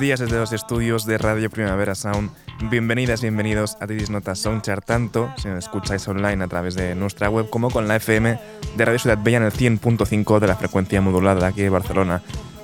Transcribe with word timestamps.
Días 0.00 0.18
desde 0.18 0.38
los 0.38 0.52
estudios 0.52 1.04
de 1.04 1.18
Radio 1.18 1.50
Primavera 1.50 1.94
Sound. 1.94 2.30
Bienvenidas, 2.70 3.20
bienvenidos 3.20 3.76
a 3.80 3.86
Tidis 3.86 4.08
Nota 4.08 4.34
Soundchart, 4.34 4.84
tanto 4.84 5.30
si 5.36 5.48
nos 5.48 5.58
escucháis 5.58 6.08
online 6.08 6.42
a 6.42 6.48
través 6.48 6.74
de 6.74 6.94
nuestra 6.94 7.28
web 7.28 7.50
como 7.50 7.70
con 7.70 7.86
la 7.86 7.96
FM 7.96 8.38
de 8.76 8.84
Radio 8.84 8.98
Ciudad 8.98 9.18
Bella 9.22 9.36
en 9.36 9.42
el 9.44 9.52
100.5 9.52 10.40
de 10.40 10.46
la 10.46 10.56
frecuencia 10.56 11.02
modulada 11.02 11.46
aquí 11.46 11.60
de 11.60 11.68
Barcelona. 11.68 12.22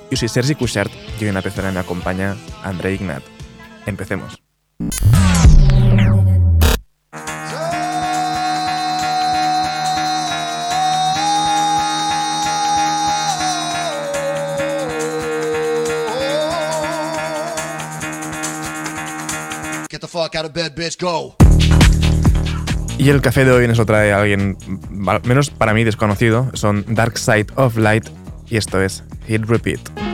Yo 0.09 0.17
soy 0.17 0.29
Sergi 0.29 0.55
Cushart 0.55 0.91
y 1.19 1.23
hoy 1.23 1.29
en 1.29 1.35
la 1.35 1.43
pecera 1.43 1.71
me 1.71 1.79
acompaña 1.79 2.35
André 2.63 2.95
Ignat. 2.95 3.23
Empecemos. 3.85 4.41
Y 22.97 23.09
el 23.09 23.21
café 23.21 23.45
de 23.45 23.51
hoy 23.51 23.67
nos 23.67 23.77
lo 23.77 23.85
trae 23.85 24.11
alguien, 24.11 24.57
al 25.07 25.21
menos 25.23 25.51
para 25.51 25.73
mí 25.73 25.83
desconocido, 25.83 26.49
son 26.53 26.83
Dark 26.87 27.17
Side 27.17 27.47
of 27.55 27.77
Light 27.77 28.07
y 28.49 28.57
esto 28.57 28.81
es 28.81 29.03
Hit 29.27 29.45
Repeat. 29.45 30.06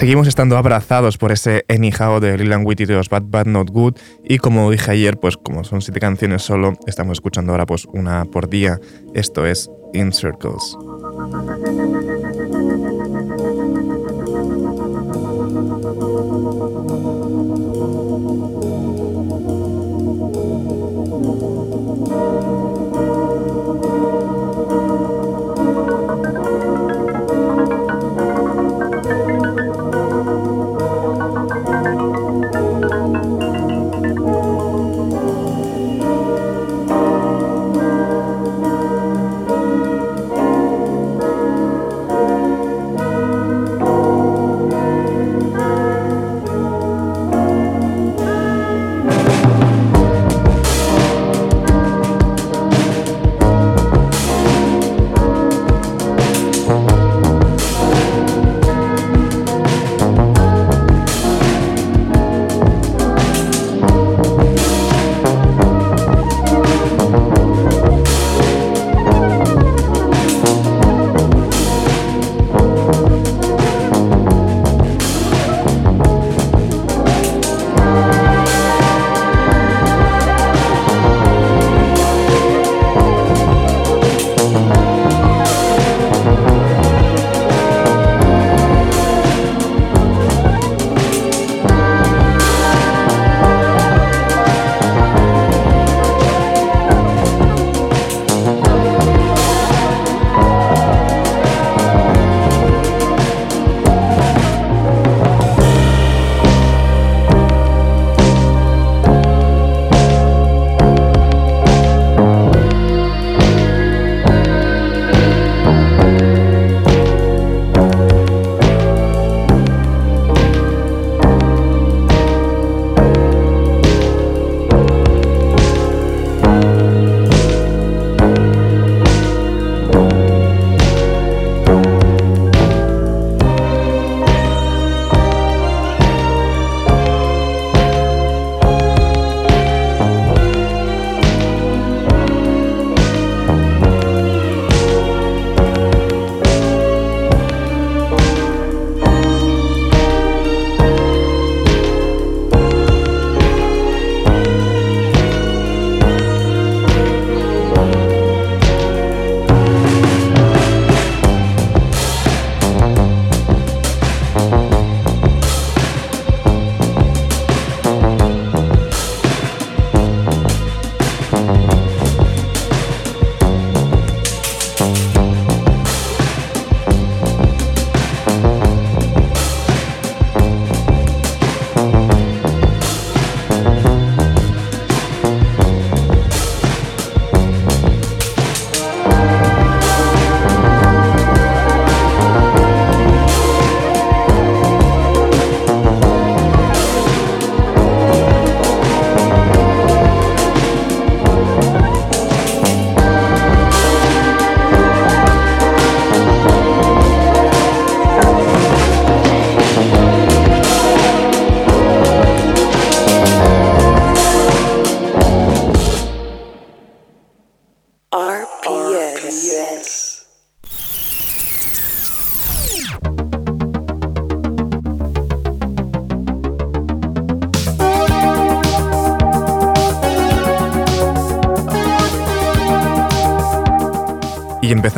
Seguimos 0.00 0.28
estando 0.28 0.56
abrazados 0.56 1.18
por 1.18 1.30
ese 1.30 1.66
Anyhow 1.68 2.20
de 2.20 2.38
Lil 2.38 2.56
Witty 2.64 2.86
de 2.86 2.94
los 2.94 3.10
Bad 3.10 3.24
Bad 3.26 3.44
Not 3.44 3.68
Good 3.68 3.98
y 4.24 4.38
como 4.38 4.70
dije 4.70 4.92
ayer, 4.92 5.18
pues 5.18 5.36
como 5.36 5.62
son 5.62 5.82
siete 5.82 6.00
canciones 6.00 6.40
solo, 6.40 6.72
estamos 6.86 7.18
escuchando 7.18 7.52
ahora 7.52 7.66
pues 7.66 7.84
una 7.84 8.24
por 8.24 8.48
día. 8.48 8.80
Esto 9.12 9.44
es 9.44 9.70
In 9.92 10.10
Circles. 10.14 10.74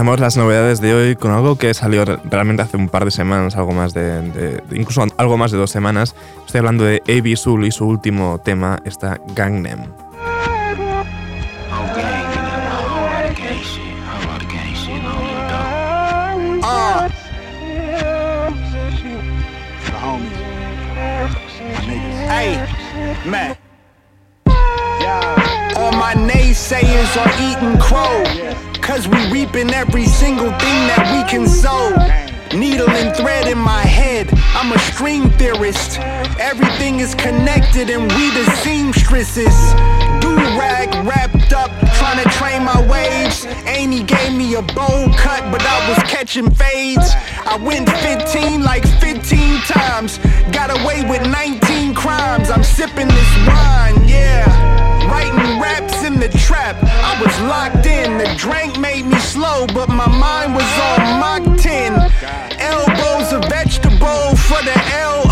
Empezamos 0.02 0.18
las 0.18 0.36
novedades 0.36 0.80
de 0.80 0.94
hoy 0.94 1.14
con 1.14 1.30
algo 1.30 1.56
que 1.56 1.72
salió 1.74 2.04
realmente 2.04 2.62
hace 2.62 2.76
un 2.76 2.88
par 2.88 3.04
de 3.04 3.12
semanas, 3.12 3.54
algo 3.54 3.70
más 3.70 3.94
de, 3.94 4.60
incluso 4.72 5.04
algo 5.16 5.36
más 5.36 5.52
de 5.52 5.58
dos 5.58 5.70
semanas. 5.70 6.16
Estoy 6.44 6.58
hablando 6.58 6.82
de. 6.82 7.00
Soul 7.36 7.66
y 7.66 7.70
su 7.70 7.86
último 7.86 8.40
tema, 8.42 8.80
está 8.84 9.20
Gangnam. 9.36 10.01
And 37.90 38.12
we 38.12 38.30
the 38.30 38.44
seamstresses. 38.62 39.54
Do 40.20 40.36
rag 40.58 40.94
wrapped 41.04 41.52
up, 41.52 41.70
trying 41.98 42.22
to 42.22 42.28
train 42.30 42.64
my 42.64 42.80
waves. 42.88 43.44
Amy 43.66 44.04
gave 44.04 44.32
me 44.32 44.54
a 44.54 44.62
bowl 44.62 45.08
cut, 45.16 45.42
but 45.50 45.62
I 45.62 45.88
was 45.88 45.98
catching 46.10 46.50
fades. 46.50 47.10
I 47.44 47.56
went 47.56 47.88
15 47.88 48.62
like 48.62 48.86
15 49.00 49.60
times, 49.62 50.18
got 50.52 50.70
away 50.70 51.02
with 51.02 51.22
19 51.28 51.94
crimes. 51.94 52.50
I'm 52.50 52.62
sipping 52.62 53.08
this 53.08 53.32
wine, 53.48 54.06
yeah. 54.06 54.46
Writing 55.10 55.60
raps 55.60 56.04
in 56.04 56.20
the 56.20 56.28
trap, 56.28 56.76
I 56.82 57.20
was 57.20 57.34
locked 57.40 57.86
in. 57.86 58.18
The 58.18 58.32
drink 58.36 58.78
made 58.78 59.06
me 59.06 59.18
slow, 59.18 59.66
but 59.74 59.88
my 59.88 60.06
mind 60.06 60.54
was 60.54 60.70
on 60.88 61.18
Mach 61.18 61.60
10. 61.60 61.94
Elbows 62.60 63.32
a 63.32 63.40
vegetable 63.48 64.36
for 64.36 64.62
the 64.62 64.76
LO. 64.92 65.31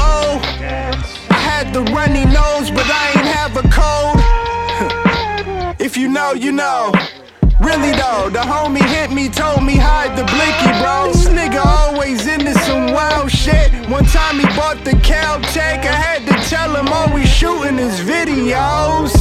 The 1.73 1.83
runny 1.95 2.25
nose, 2.25 2.69
but 2.69 2.85
I 2.85 3.13
ain't 3.15 3.31
have 3.31 3.57
a 3.57 3.63
cold. 3.71 4.19
if 5.81 5.97
you 5.97 6.09
know, 6.09 6.33
you 6.33 6.51
know. 6.51 6.91
Really 7.61 7.93
though, 7.93 8.29
the 8.29 8.41
homie 8.41 8.83
hit 8.83 9.13
me, 9.13 9.29
told 9.29 9.63
me 9.63 9.77
hide 9.77 10.19
the 10.19 10.25
blicky, 10.25 10.71
bro. 10.83 11.13
This 11.13 11.29
nigga 11.29 11.65
always 11.65 12.27
into 12.27 12.55
some 12.67 12.93
wild 12.93 13.31
shit. 13.31 13.71
One 13.89 14.05
time 14.07 14.41
he 14.41 14.47
bought 14.57 14.83
the 14.83 14.99
Caltech, 15.07 15.87
I 15.87 15.95
had 15.95 16.27
to 16.27 16.35
tell 16.51 16.75
him 16.75 16.89
oh, 16.89 17.07
always 17.07 17.29
shooting 17.29 17.79
his 17.79 18.01
videos. 18.01 19.15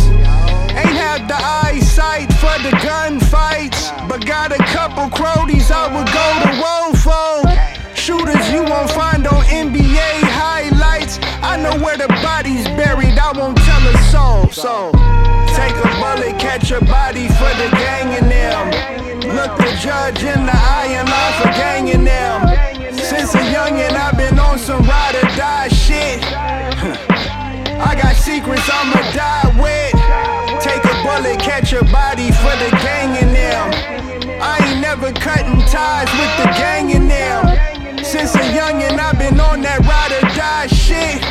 Ain't 0.74 0.98
had 0.98 1.28
the 1.28 1.38
eyesight 1.38 2.34
for 2.42 2.58
the 2.66 2.74
gunfights, 2.82 3.92
but 4.10 4.26
got 4.26 4.52
a 4.52 4.64
couple 4.74 5.08
cronies 5.10 5.70
I 5.70 5.86
would 5.94 6.10
go 6.10 6.28
to 6.42 6.52
roll 6.66 6.94
for. 6.98 7.96
Shooters 7.96 8.50
you 8.52 8.64
won't 8.64 8.90
find 8.90 9.28
on 9.28 9.44
NBA. 9.46 10.29
I 11.42 11.58
know 11.58 11.78
where 11.84 11.98
the 11.98 12.08
body's 12.22 12.66
buried, 12.76 13.18
I 13.18 13.32
won't 13.32 13.58
tell 13.58 13.84
a 13.88 13.98
soul. 14.12 14.50
So 14.52 14.92
take 15.56 15.76
a 15.76 15.90
bullet, 16.00 16.40
catch 16.40 16.72
a 16.72 16.80
body 16.86 17.28
for 17.28 17.52
the 17.62 17.70
gang 17.76 18.14
in 18.18 18.30
them. 18.30 19.10
Look 19.36 19.58
the 19.58 19.72
judge 19.82 20.24
in 20.24 20.46
the 20.46 20.56
eye 20.56 20.90
and 20.98 21.08
lie 21.08 21.34
for 21.42 21.50
ganging 21.54 22.04
them. 22.04 22.48
Since 22.98 23.36
a 23.36 23.44
youngin', 23.54 23.92
I've 23.92 24.18
been 24.18 24.40
on 24.40 24.58
some 24.60 24.84
ride 24.84 25.16
or 25.16 25.28
die 25.36 25.68
shit. 25.70 26.24
I 27.80 27.96
got 27.96 28.16
secrets 28.16 28.70
I'ma 28.72 29.02
die 29.14 29.50
with. 29.58 29.96
Take 30.62 30.84
a 30.84 30.96
bullet, 31.04 31.40
catch 31.40 31.74
a 31.74 31.84
body 31.86 32.32
for 32.32 32.54
the 32.62 32.70
gang 32.84 33.16
in 33.22 33.34
them. 33.34 34.00
I 34.42 34.58
ain't 34.66 34.82
never 34.82 35.12
cutting 35.12 35.60
ties 35.68 36.10
with 36.14 36.34
the 36.38 36.52
gang 36.58 36.90
in 36.92 37.08
them. 37.08 38.04
Since 38.04 38.36
a 38.36 38.40
youngin', 38.40 38.98
I've 39.00 39.20
been 39.20 39.40
on 39.40 39.62
that 39.62 39.80
ride 39.86 40.14
or 40.18 40.29
die 40.40 40.68
shit. 40.68 41.22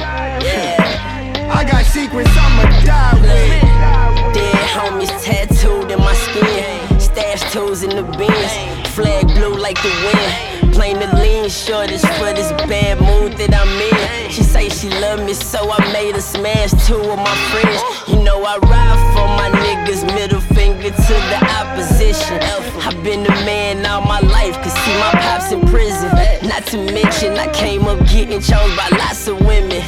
I 1.50 1.64
got 1.64 1.84
secrets 1.86 2.30
I'ma 2.36 2.64
die 2.84 3.14
with. 3.22 4.34
Dead 4.34 4.68
homies 4.76 5.12
tattooed 5.24 5.90
in 5.90 5.98
my 5.98 6.14
skin. 6.14 7.00
Stash 7.00 7.50
tools 7.52 7.82
in 7.82 7.90
the 7.96 8.02
bins. 8.18 8.52
Flag 8.94 9.26
blue 9.28 9.56
like 9.56 9.80
the 9.82 9.92
wind. 10.04 10.57
Plain 10.78 11.00
the 11.00 11.08
lean 11.16 11.48
shortage 11.48 12.02
for 12.18 12.32
this 12.38 12.52
bad 12.70 13.00
mood 13.00 13.32
that 13.38 13.50
I'm 13.52 13.66
in. 13.66 14.30
She 14.30 14.44
say 14.44 14.68
she 14.68 14.88
love 14.88 15.18
me, 15.26 15.34
so 15.34 15.58
I 15.58 15.92
made 15.92 16.14
her 16.14 16.20
smash 16.20 16.70
two 16.86 16.94
of 16.94 17.18
my 17.18 17.36
friends. 17.50 17.82
You 18.06 18.22
know 18.22 18.38
I 18.46 18.58
ride 18.58 19.02
for 19.10 19.26
my 19.26 19.50
niggas, 19.58 20.06
middle 20.14 20.40
finger 20.40 20.90
to 20.90 21.14
the 21.32 21.38
opposition. 21.58 22.38
I've 22.86 23.02
been 23.02 23.26
a 23.26 23.36
man 23.42 23.84
all 23.86 24.02
my 24.02 24.20
life, 24.20 24.54
cause 24.62 24.72
see 24.72 24.94
my 25.02 25.10
pops 25.18 25.50
in 25.50 25.66
prison. 25.66 26.14
Not 26.46 26.64
to 26.66 26.76
mention, 26.94 27.34
I 27.34 27.52
came 27.52 27.82
up 27.88 27.98
getting 28.06 28.40
chose 28.40 28.70
by 28.78 28.88
lots 28.92 29.26
of 29.26 29.40
women. 29.40 29.82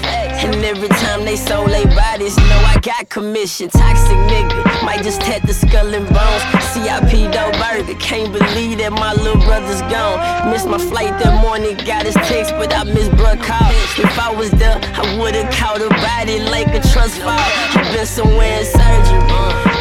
And 0.71 0.79
every 0.79 0.97
time 0.99 1.25
they 1.25 1.35
sold 1.35 1.71
they 1.71 1.85
bodies, 1.85 2.37
know 2.37 2.63
I 2.63 2.79
got 2.81 3.09
commission. 3.09 3.71
Toxic 3.71 4.17
nigga, 4.31 4.85
might 4.85 5.03
just 5.03 5.21
tat 5.21 5.43
the 5.43 5.53
skull 5.53 5.93
and 5.93 6.07
bones. 6.07 6.43
CIP 6.71 7.33
Doe 7.33 7.51
Burger, 7.59 7.99
can't 7.99 8.33
believe 8.33 8.79
that 8.79 8.93
my 8.93 9.13
little 9.15 9.43
brother's 9.43 9.83
gone. 9.91 10.51
Missed 10.51 10.69
my 10.69 10.79
flight 10.79 11.19
that 11.19 11.43
morning, 11.43 11.77
got 11.85 12.07
his 12.07 12.15
text, 12.15 12.53
but 12.53 12.73
I 12.73 12.85
missed 12.85 13.11
bruh 13.13 13.41
call. 13.43 13.71
If 13.99 14.17
I 14.19 14.33
was 14.33 14.51
there, 14.53 14.79
I 14.95 15.19
would've 15.19 15.51
caught 15.51 15.83
a 15.83 15.89
body 15.89 16.39
like 16.39 16.69
a 16.69 16.81
trust 16.93 17.19
fall. 17.19 17.35
i 17.35 17.91
been 17.93 18.07
somewhere 18.07 18.61
in 18.61 18.65
surgery. 18.65 19.23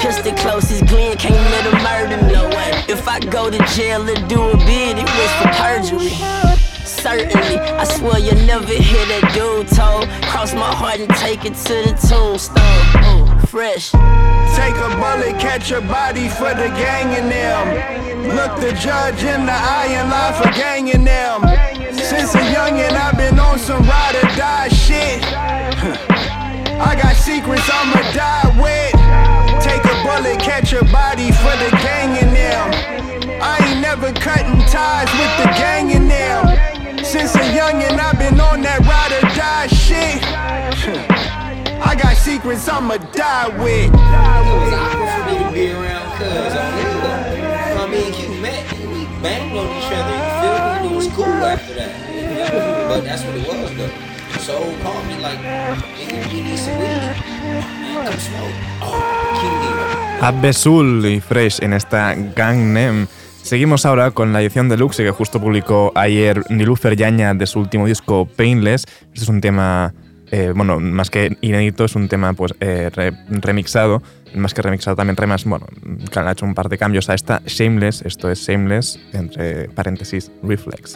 Pistol 0.02 0.34
closest 0.42 0.88
Glenn, 0.88 1.18
can't 1.18 1.36
let 1.36 1.66
him 1.70 1.78
murder 1.86 2.18
me. 2.26 2.34
If 2.92 3.08
I 3.08 3.20
go 3.20 3.52
to 3.52 3.60
jail 3.76 4.10
or 4.10 4.16
do 4.28 4.42
a 4.42 4.58
bid, 4.66 4.98
it 4.98 5.06
was 5.06 5.32
for 5.38 5.50
perjury. 5.54 6.59
Certainly, 7.02 7.58
I 7.58 7.84
swear 7.86 8.20
you'll 8.20 8.46
never 8.46 8.68
hear 8.68 9.06
that 9.08 9.32
dude 9.34 9.68
told. 9.70 10.10
Cross 10.30 10.54
my 10.54 10.74
heart 10.74 11.00
and 11.00 11.10
take 11.16 11.46
it 11.46 11.56
to 11.56 11.76
the 11.88 11.96
tombstone. 11.96 12.60
Ooh, 13.08 13.48
fresh. 13.48 13.92
Take 14.60 14.76
a 14.76 14.90
bullet, 15.00 15.40
catch 15.40 15.72
a 15.72 15.80
body 15.80 16.28
for 16.28 16.52
the 16.54 16.68
gang 16.76 17.16
in 17.16 17.30
them. 17.30 18.36
Look 18.36 18.60
the 18.60 18.74
judge 18.74 19.24
in 19.24 19.46
the 19.46 19.56
eye 19.56 19.96
and 19.96 20.10
lie 20.10 20.36
for 20.36 20.52
gang 20.52 20.90
in 20.90 21.06
them. 21.06 21.42
Since 21.96 22.36
a 22.36 22.44
youngin', 22.52 22.92
I've 22.92 23.16
been 23.16 23.40
on 23.40 23.60
some 23.60 23.84
ride 23.84 24.16
or 24.16 24.28
die 24.36 24.68
shit. 24.68 25.24
I 26.84 26.96
got 26.96 27.16
secrets 27.16 27.64
I'ma 27.72 28.02
die 28.12 28.50
with. 28.60 29.00
Take 29.64 29.84
a 29.86 29.96
bullet, 30.04 30.40
catch 30.40 30.74
a 30.74 30.84
body 30.92 31.32
for 31.32 31.56
the 31.64 31.70
gang 31.80 32.18
in 32.18 32.34
them. 32.34 33.00
I 33.42 33.58
ain't 33.68 33.82
never 33.82 34.12
cutting 34.12 34.60
ties 34.68 35.08
with 35.16 35.34
the 35.40 35.52
gang 35.56 35.92
in 35.92 36.08
them. 36.10 36.49
Since 37.10 37.34
a 37.34 37.40
youngin', 37.58 37.98
I've 37.98 38.20
been 38.20 38.40
on 38.40 38.62
that 38.62 38.86
ride 38.86 39.10
or 39.18 39.26
die 39.34 39.66
shit. 39.66 40.22
I 41.82 41.96
got 41.98 42.16
secrets 42.16 42.70
I'ma 42.70 42.98
die 42.98 43.50
with. 43.58 43.90
Banged 49.24 49.58
on 49.58 49.68
each 49.74 49.90
other, 49.90 50.14
you 50.16 50.30
feel 50.38 50.58
me? 50.86 50.94
It 50.94 50.96
was 50.96 51.08
cool 51.18 51.26
after 51.26 51.74
that. 51.74 51.92
But 52.88 53.02
that's 53.04 53.24
what 53.24 53.36
it 53.36 53.48
was 53.48 53.74
though. 53.76 53.90
So 54.46 54.54
called 54.84 55.06
me 55.08 55.18
like, 55.18 55.40
nigga, 55.40 56.32
you 56.32 56.44
need 56.44 56.60
some 56.60 56.78
weed. 56.78 57.02
Come 58.06 58.20
smoke. 58.22 58.54
Oh, 58.86 59.02
Q 59.34 59.42
here. 59.66 60.22
Abbesul 60.22 61.04
y 61.04 61.20
Fresh 61.20 61.60
en 61.64 61.74
esta 61.74 62.14
Gang 62.36 62.72
Name. 62.72 63.08
Seguimos 63.50 63.88
ahora 63.88 64.12
con 64.12 64.32
la 64.32 64.44
edición 64.44 64.70
deluxe 64.70 64.98
que 64.98 65.10
justo 65.10 65.42
publicó 65.42 65.92
ayer 65.96 66.44
Nilufer 66.52 66.96
Yaña 66.96 67.34
de 67.34 67.48
su 67.48 67.60
último 67.60 67.88
disco 67.88 68.28
Painless. 68.28 68.86
Este 69.12 69.24
es 69.24 69.28
un 69.28 69.42
tema, 69.42 69.96
eh, 70.30 70.54
bueno, 70.56 70.80
más 70.80 71.10
que 71.10 71.36
inédito, 71.42 71.86
es 71.86 71.96
un 71.96 72.08
tema 72.10 72.34
pues 72.34 72.54
eh, 72.60 72.92
re- 72.94 73.12
remixado. 73.28 74.04
Más 74.36 74.54
que 74.54 74.62
remixado, 74.62 74.96
también 74.96 75.18
remas, 75.18 75.46
bueno, 75.46 75.66
que 76.12 76.20
ha 76.20 76.32
hecho 76.32 76.46
un 76.46 76.54
par 76.54 76.70
de 76.70 76.78
cambios 76.78 77.10
a 77.10 77.16
esta. 77.16 77.42
Shameless, 77.44 78.04
esto 78.04 78.30
es 78.30 78.40
Shameless, 78.48 79.00
entre 79.14 79.68
paréntesis, 79.70 80.32
Reflex. 80.44 80.96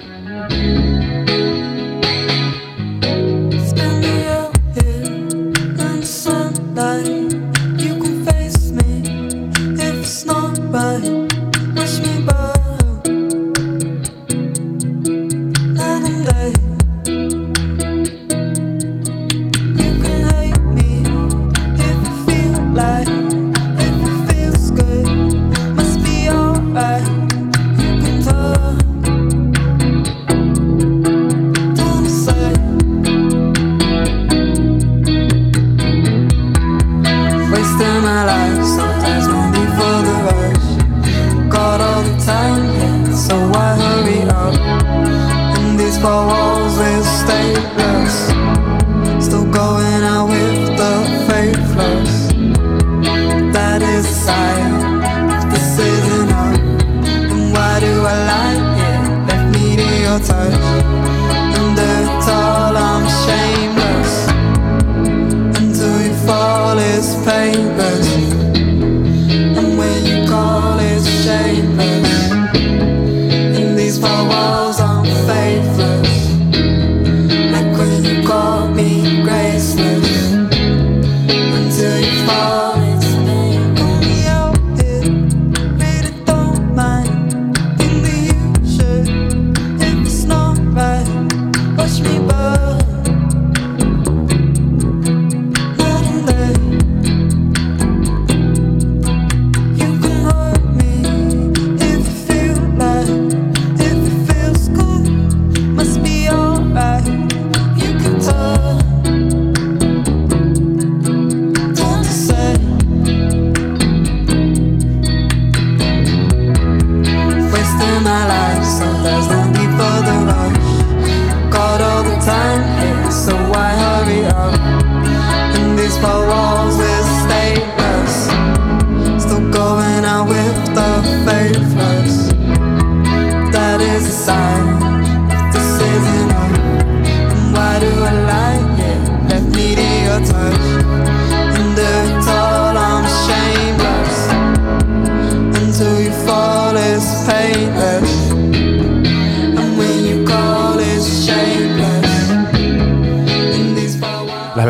Wish 11.76 12.00
me 12.02 12.20
luck. 12.20 12.63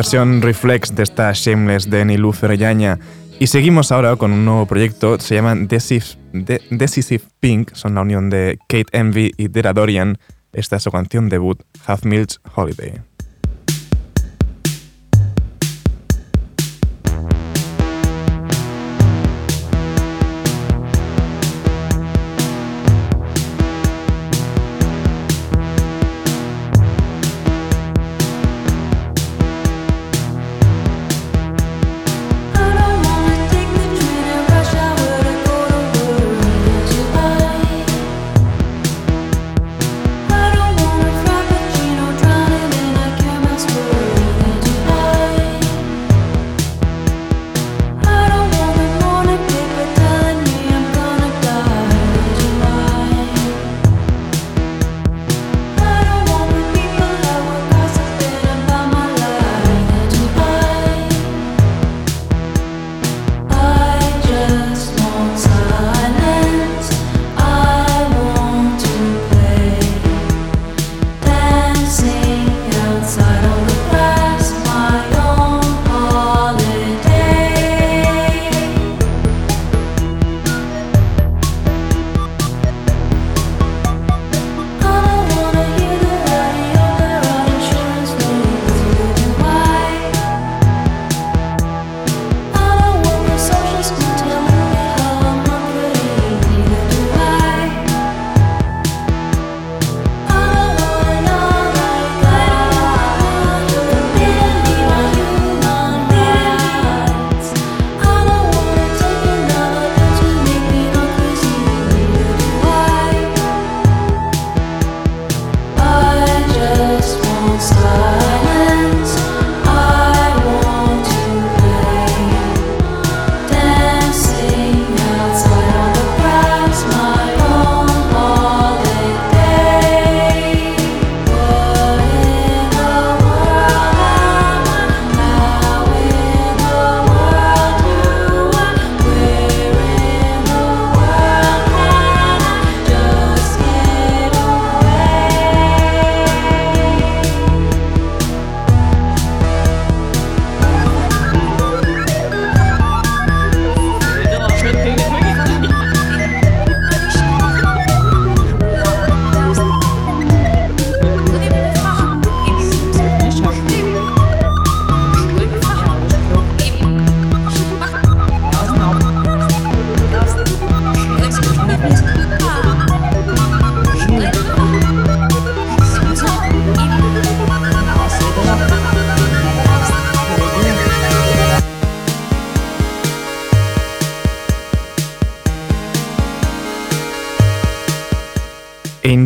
Versión 0.03 0.41
reflex 0.41 0.93
de 0.93 1.03
esta 1.03 1.31
Shameless 1.31 1.89
de 1.89 2.03
Nilu 2.03 2.33
Ferrellaña. 2.33 2.99
Y 3.39 3.47
seguimos 3.47 3.89
ahora 3.89 4.17
con 4.17 4.33
un 4.33 4.43
nuevo 4.43 4.65
proyecto, 4.65 5.17
se 5.17 5.35
llaman 5.35 5.69
Decisive, 5.69 6.59
Decisive 6.71 7.23
Pink, 7.39 7.73
son 7.73 7.95
la 7.95 8.01
unión 8.01 8.29
de 8.29 8.59
Kate 8.67 8.87
Envy 8.91 9.31
y 9.37 9.47
Dera 9.47 9.71
Dorian. 9.71 10.17
Esta 10.51 10.75
es 10.75 10.83
su 10.83 10.91
canción 10.91 11.29
debut, 11.29 11.63
Half 11.87 12.03
Milch 12.03 12.37
Holiday. 12.53 13.12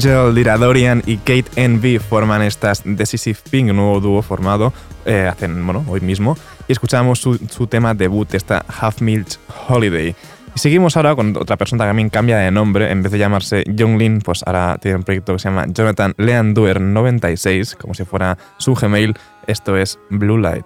Angel, 0.07 0.33
Dira 0.35 0.57
Dorian 0.57 1.03
y 1.05 1.17
Kate 1.17 1.45
Envy 1.57 1.99
forman 1.99 2.41
estas 2.41 2.81
Decisive 2.85 3.39
Pink, 3.49 3.71
un 3.71 3.75
nuevo 3.75 3.99
dúo 3.99 4.21
formado 4.21 4.71
eh, 5.05 5.29
bueno, 5.65 5.83
hoy 5.87 5.99
mismo. 5.99 6.37
Y 6.67 6.71
escuchamos 6.71 7.19
su, 7.19 7.67
tema 7.67 7.93
debut, 7.93 8.33
esta 8.33 8.63
Half 8.67 9.01
Milch 9.01 9.37
Holiday. 9.67 10.15
Y 10.55 10.59
seguimos 10.59 10.95
ahora 10.95 11.13
con 11.13 11.35
otra 11.35 11.57
persona 11.57 11.83
que 11.83 11.89
también 11.89 12.09
cambia 12.09 12.37
de 12.37 12.51
nombre. 12.51 12.89
En 12.89 13.03
vez 13.03 13.11
de 13.11 13.17
llamarse 13.17 13.65
Lin, 13.65 14.21
pues 14.21 14.43
ahora 14.45 14.77
tiene 14.81 14.97
un 14.97 15.03
proyecto 15.03 15.33
que 15.33 15.39
se 15.39 15.49
llama 15.49 15.65
Jonathan 15.67 16.13
Leanduer 16.17 16.79
96, 16.79 17.75
como 17.75 17.93
si 17.93 18.05
fuera 18.05 18.37
su 18.57 18.75
Gmail. 18.75 19.13
Esto 19.45 19.75
es 19.75 19.99
Blue 20.09 20.37
Light. 20.37 20.65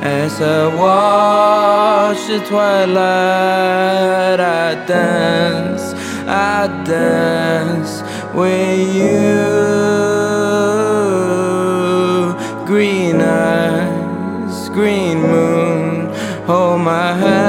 as 0.00 0.40
I 0.40 0.74
watch 0.74 2.26
the 2.28 2.38
twilight, 2.48 4.40
I 4.40 4.74
dance, 4.86 5.92
I 6.26 6.68
dance 6.86 8.02
with 8.32 8.94
you. 8.96 9.36
Green 12.64 13.20
eyes, 13.20 14.70
green 14.70 15.20
moon, 15.20 16.08
hold 16.46 16.80
my 16.80 17.12
hand. 17.12 17.41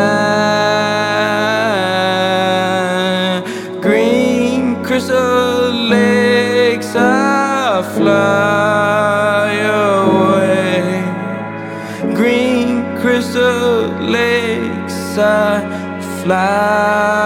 Fly 8.23 9.53
away. 9.99 11.03
Green 12.15 12.69
crystal 13.01 13.87
lakes, 14.15 15.17
I 15.17 15.59
fly 16.21 17.22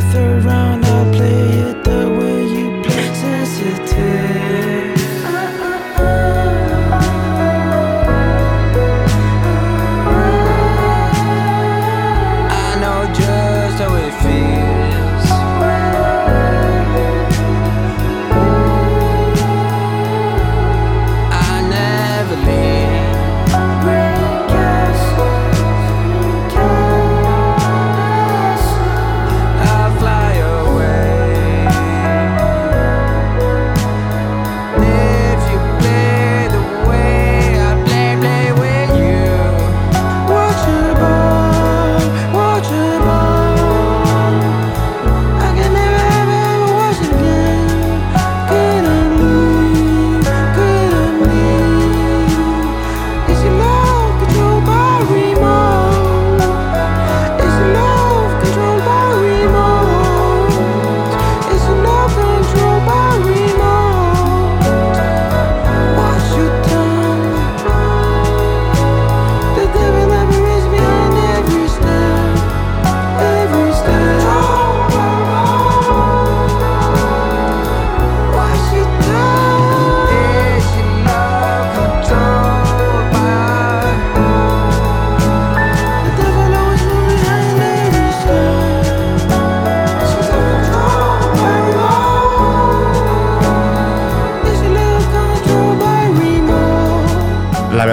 the 0.00 0.12
third 0.12 0.44
round, 0.44 0.84
I'll 0.84 1.12
play 1.12 1.59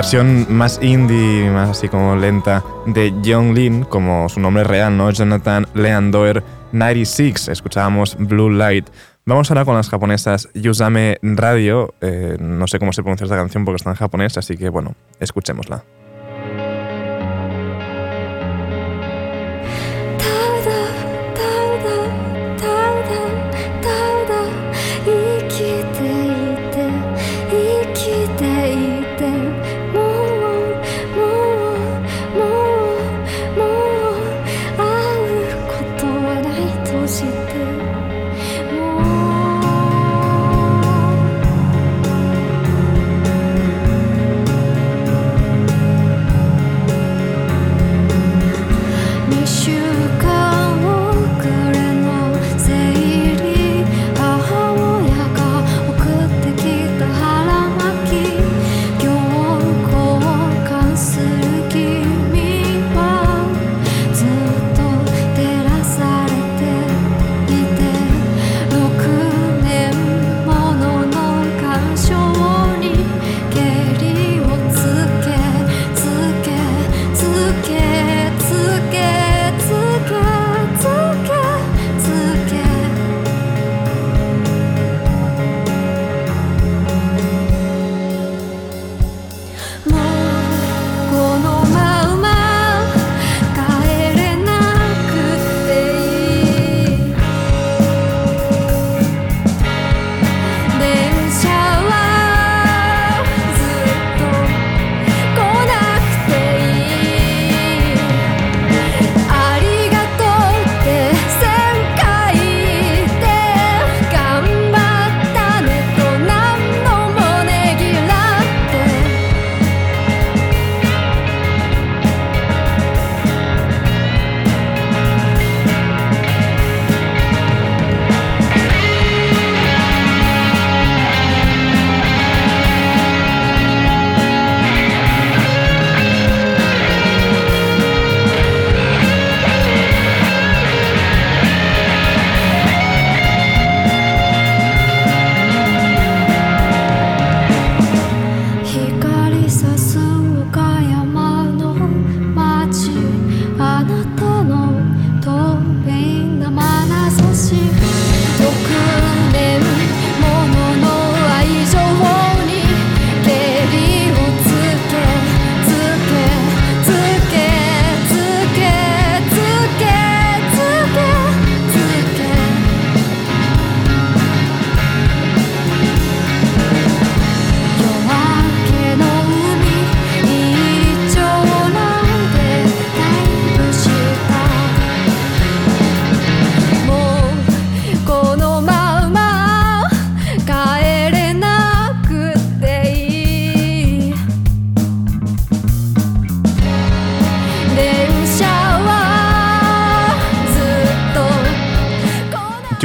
versión 0.08 0.48
más 0.50 0.80
indie, 0.82 1.50
más 1.50 1.72
así 1.72 1.89
como 1.89 2.15
lenta 2.15 2.63
de 2.86 3.13
John 3.26 3.54
Lin, 3.54 3.84
como 3.84 4.30
su 4.30 4.39
nombre 4.39 4.63
real, 4.63 4.96
¿no? 4.96 5.12
Jonathan 5.12 5.67
Leandoer 5.74 6.46
96. 6.72 7.50
Escuchábamos 7.50 8.15
Blue 8.17 8.50
Light. 8.50 8.88
Vamos 9.26 9.52
ahora 9.52 9.65
con 9.65 9.76
las 9.76 9.89
japonesas 9.89 10.48
Yusame 10.54 11.17
Radio. 11.22 11.93
Eh, 12.00 12.38
no 12.39 12.67
sé 12.67 12.80
cómo 12.80 12.93
se 12.93 13.02
pronuncia 13.04 13.26
esta 13.26 13.36
canción 13.36 13.65
porque 13.65 13.76
está 13.76 13.89
en 13.89 13.98
japonés, 13.98 14.38
así 14.38 14.56
que 14.56 14.70
bueno, 14.70 14.96
escuchémosla. 15.20 15.84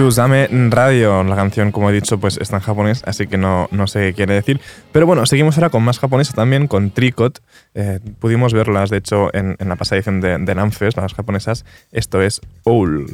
'Ame 0.02 0.48
Radio. 0.70 1.22
La 1.22 1.36
canción, 1.36 1.70
como 1.70 1.90
he 1.90 1.92
dicho, 1.92 2.18
pues 2.18 2.36
está 2.38 2.56
en 2.56 2.62
japonés, 2.62 3.02
así 3.06 3.26
que 3.26 3.38
no, 3.38 3.68
no 3.70 3.86
sé 3.86 4.00
qué 4.00 4.14
quiere 4.14 4.34
decir. 4.34 4.60
Pero 4.90 5.06
bueno, 5.06 5.26
seguimos 5.26 5.56
ahora 5.56 5.70
con 5.70 5.82
más 5.82 5.98
japonesa 5.98 6.32
también, 6.32 6.66
con 6.66 6.90
Tricot. 6.90 7.40
Eh, 7.74 8.00
pudimos 8.18 8.52
verlas, 8.52 8.90
de 8.90 8.98
hecho, 8.98 9.32
en, 9.34 9.56
la 9.58 9.76
pasada 9.76 10.00
de, 10.02 10.38
de 10.38 10.54
las 10.54 11.14
japonesas. 11.14 11.64
Esto 11.92 12.20
es 12.20 12.40
Owl. 12.64 13.06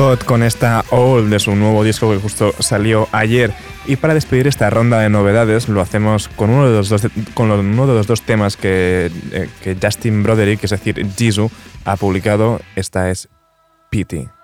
Con 0.00 0.42
esta 0.42 0.82
All 0.90 1.28
de 1.28 1.38
su 1.38 1.54
nuevo 1.54 1.84
disco 1.84 2.10
que 2.10 2.16
justo 2.16 2.54
salió 2.58 3.06
ayer. 3.12 3.52
Y 3.84 3.96
para 3.96 4.14
despedir 4.14 4.46
esta 4.46 4.70
ronda 4.70 4.98
de 4.98 5.10
novedades 5.10 5.68
lo 5.68 5.82
hacemos 5.82 6.28
con 6.28 6.48
uno 6.48 6.66
de 6.70 6.74
los 6.74 6.88
dos, 6.88 7.02
con 7.34 7.50
uno 7.50 7.86
de 7.86 7.92
los 7.92 8.06
dos 8.06 8.22
temas 8.22 8.56
que, 8.56 9.10
eh, 9.30 9.50
que 9.62 9.76
Justin 9.80 10.22
Broderick, 10.22 10.64
es 10.64 10.70
decir, 10.70 11.06
Jisoo, 11.18 11.50
ha 11.84 11.96
publicado. 11.96 12.62
Esta 12.76 13.10
es 13.10 13.28
Pity. 13.90 14.39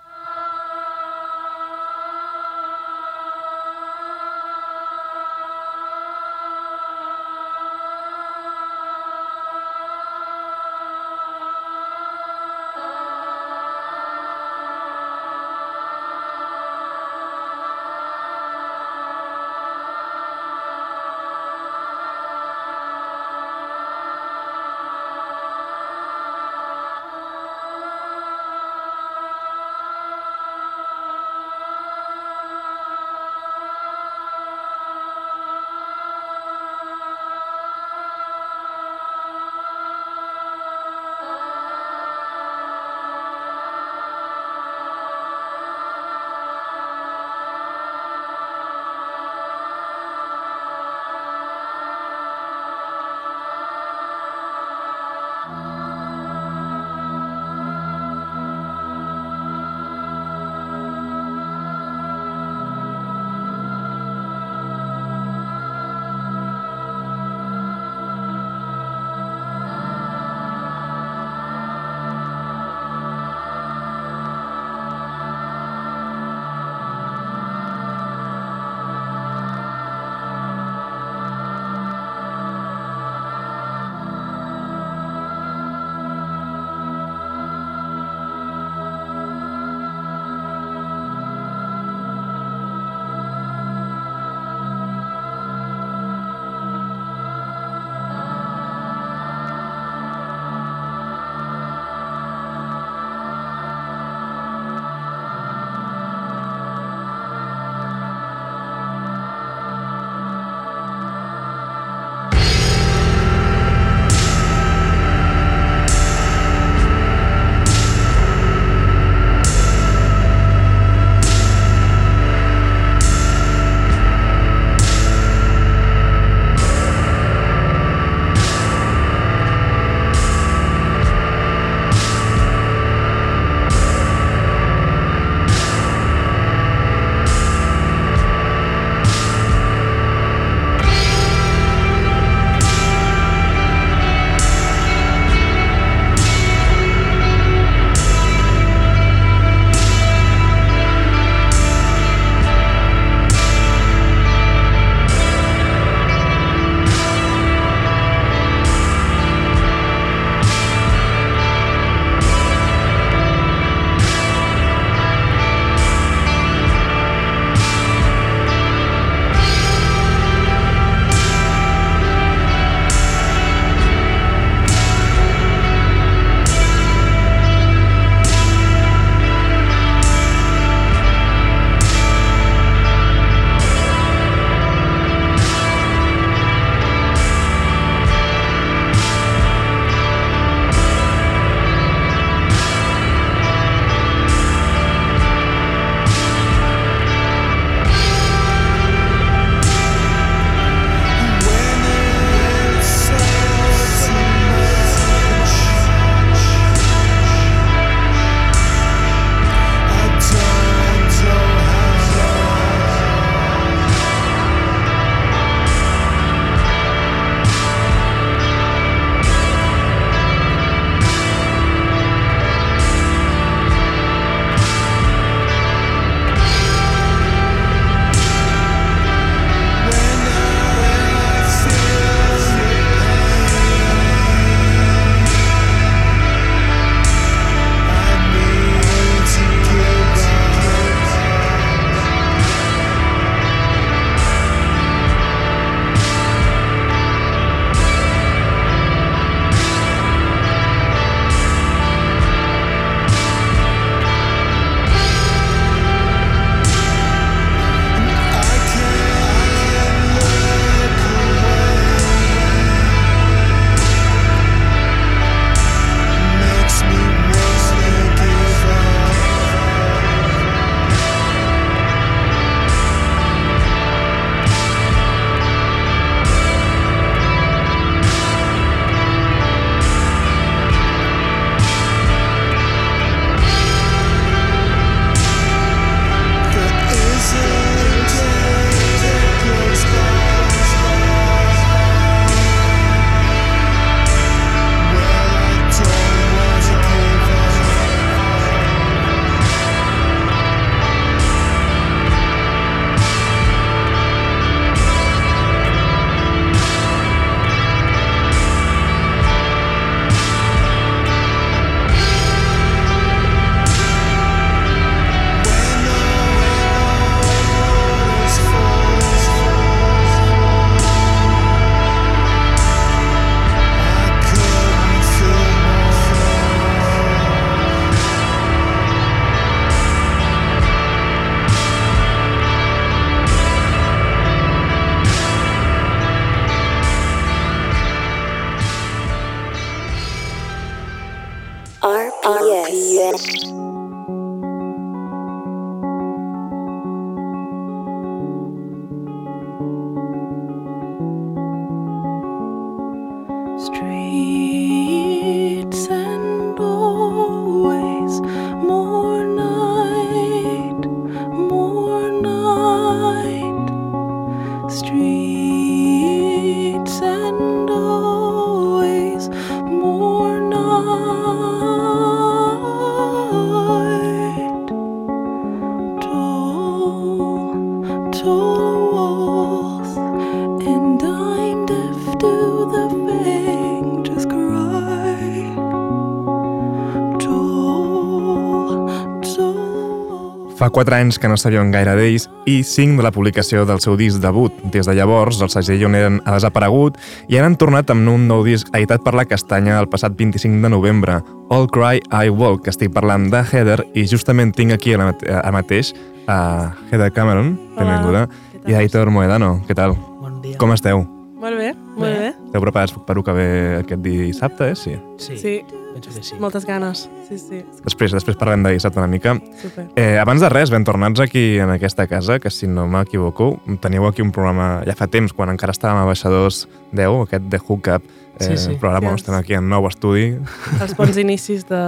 4 390.77 390.93
anys 390.93 391.17
que 391.17 391.25
no 391.27 391.33
sabíem 391.41 391.71
gaire 391.73 391.95
d'ells 391.97 392.27
i 392.45 392.59
5 392.61 392.99
de 392.99 393.05
la 393.07 393.09
publicació 393.09 393.63
del 393.65 393.79
seu 393.81 393.95
disc 393.97 394.19
debut. 394.21 394.53
Des 394.69 394.85
de 394.85 394.93
llavors, 394.93 395.39
el 395.41 395.49
segell 395.49 395.87
on 395.87 395.95
eren 395.97 396.19
ha 396.21 396.35
desaparegut 396.35 396.99
i 397.33 397.39
han 397.41 397.55
tornat 397.57 397.89
amb 397.89 398.05
un 398.11 398.27
nou 398.29 398.43
disc 398.45 398.69
editat 398.77 399.01
per 399.01 399.15
la 399.17 399.25
Castanya 399.25 399.79
el 399.81 399.87
passat 399.89 400.13
25 400.13 400.61
de 400.61 400.69
novembre, 400.69 401.15
All 401.49 401.65
Cry, 401.73 402.03
I 402.13 402.29
Walk, 402.29 402.61
que 402.67 402.69
estic 402.69 402.93
parlant 402.93 403.25
de 403.33 403.41
Heather 403.41 403.87
i 403.97 404.05
justament 404.05 404.53
tinc 404.53 404.75
aquí 404.77 404.93
ara 404.93 405.09
mate- 405.09 405.33
ara 405.33 405.51
mateix 405.55 405.95
a 406.27 406.75
Heather 406.91 407.09
Cameron, 407.11 407.55
benvinguda, 407.73 408.27
i 408.67 408.75
a 408.75 408.83
Aitor 408.85 409.09
Moedano, 409.09 409.63
què 409.65 409.73
tal? 409.73 409.97
Bon 410.21 410.37
dia. 410.45 410.59
Com 410.61 410.77
esteu? 410.77 411.01
Molt 411.41 411.57
bé, 411.57 411.73
molt 411.73 412.05
bé. 412.21 412.29
Esteu 412.51 412.61
preparats 412.61 412.93
per 413.07 413.17
el 413.17 413.23
que 413.25 413.33
ve 413.33 413.49
aquest 413.81 414.01
dissabte, 414.05 414.69
eh? 414.73 414.75
Sí. 414.75 414.93
Sí, 415.17 415.37
Sí, 415.41 415.57
penso 416.01 416.19
que 416.19 416.23
sí. 416.25 416.35
moltes 416.39 416.65
ganes. 416.65 417.09
Sí, 417.27 417.37
sí, 417.39 417.61
Després, 417.83 418.11
després 418.13 418.37
parlem 418.37 418.63
de 418.63 418.71
dissabte 418.75 418.99
una 419.01 419.07
mica. 419.09 419.35
super. 419.61 419.87
Eh, 419.95 420.17
abans 420.21 420.41
de 420.41 420.49
res, 420.49 420.69
ben 420.71 420.83
tornats 420.87 421.19
aquí 421.19 421.57
en 421.59 421.69
aquesta 421.73 422.07
casa, 422.07 422.39
que 422.39 422.49
si 422.53 422.67
no 422.67 422.87
m'equivoco, 422.87 423.59
teniu 423.81 424.05
aquí 424.07 424.21
un 424.21 424.31
programa 424.31 424.83
ja 424.85 424.95
fa 424.95 425.07
temps, 425.07 425.33
quan 425.33 425.49
encara 425.53 425.73
estàvem 425.73 425.97
a 426.01 426.05
Baixadors 426.05 426.67
10, 426.93 427.23
aquest 427.27 427.49
de 427.51 427.57
Hookup, 427.59 428.03
eh, 428.39 428.43
Sí, 428.43 428.57
sí. 428.57 428.77
però 428.79 428.91
ara 428.91 428.99
bueno, 429.01 429.17
Sí, 429.17 429.23
estem 429.23 429.35
aquí 429.35 429.53
en 429.57 429.67
nou 429.69 429.87
estudi. 429.87 430.37
Els 430.81 430.93
bons 430.95 431.17
inicis 431.17 431.65
de, 431.67 431.81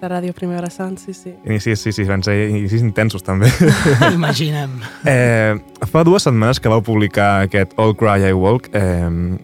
de 0.00 0.08
Ràdio 0.08 0.32
Primavera 0.32 0.70
Sant, 0.70 0.96
sí, 0.98 1.12
sí. 1.12 1.34
Inicis, 1.44 1.78
sí, 1.80 1.92
sí, 1.92 2.04
van 2.08 2.22
ser 2.24 2.48
inicis 2.48 2.80
intensos 2.82 3.22
també. 3.22 3.50
Imaginem. 4.14 4.70
eh, 5.04 5.58
fa 5.90 6.02
dues 6.04 6.22
setmanes 6.24 6.58
que 6.60 6.68
vau 6.72 6.80
publicar 6.82 7.42
aquest 7.44 7.76
All 7.76 7.94
Cry 7.96 8.30
I 8.30 8.32
Walk. 8.32 8.70
Eh, 8.72 9.36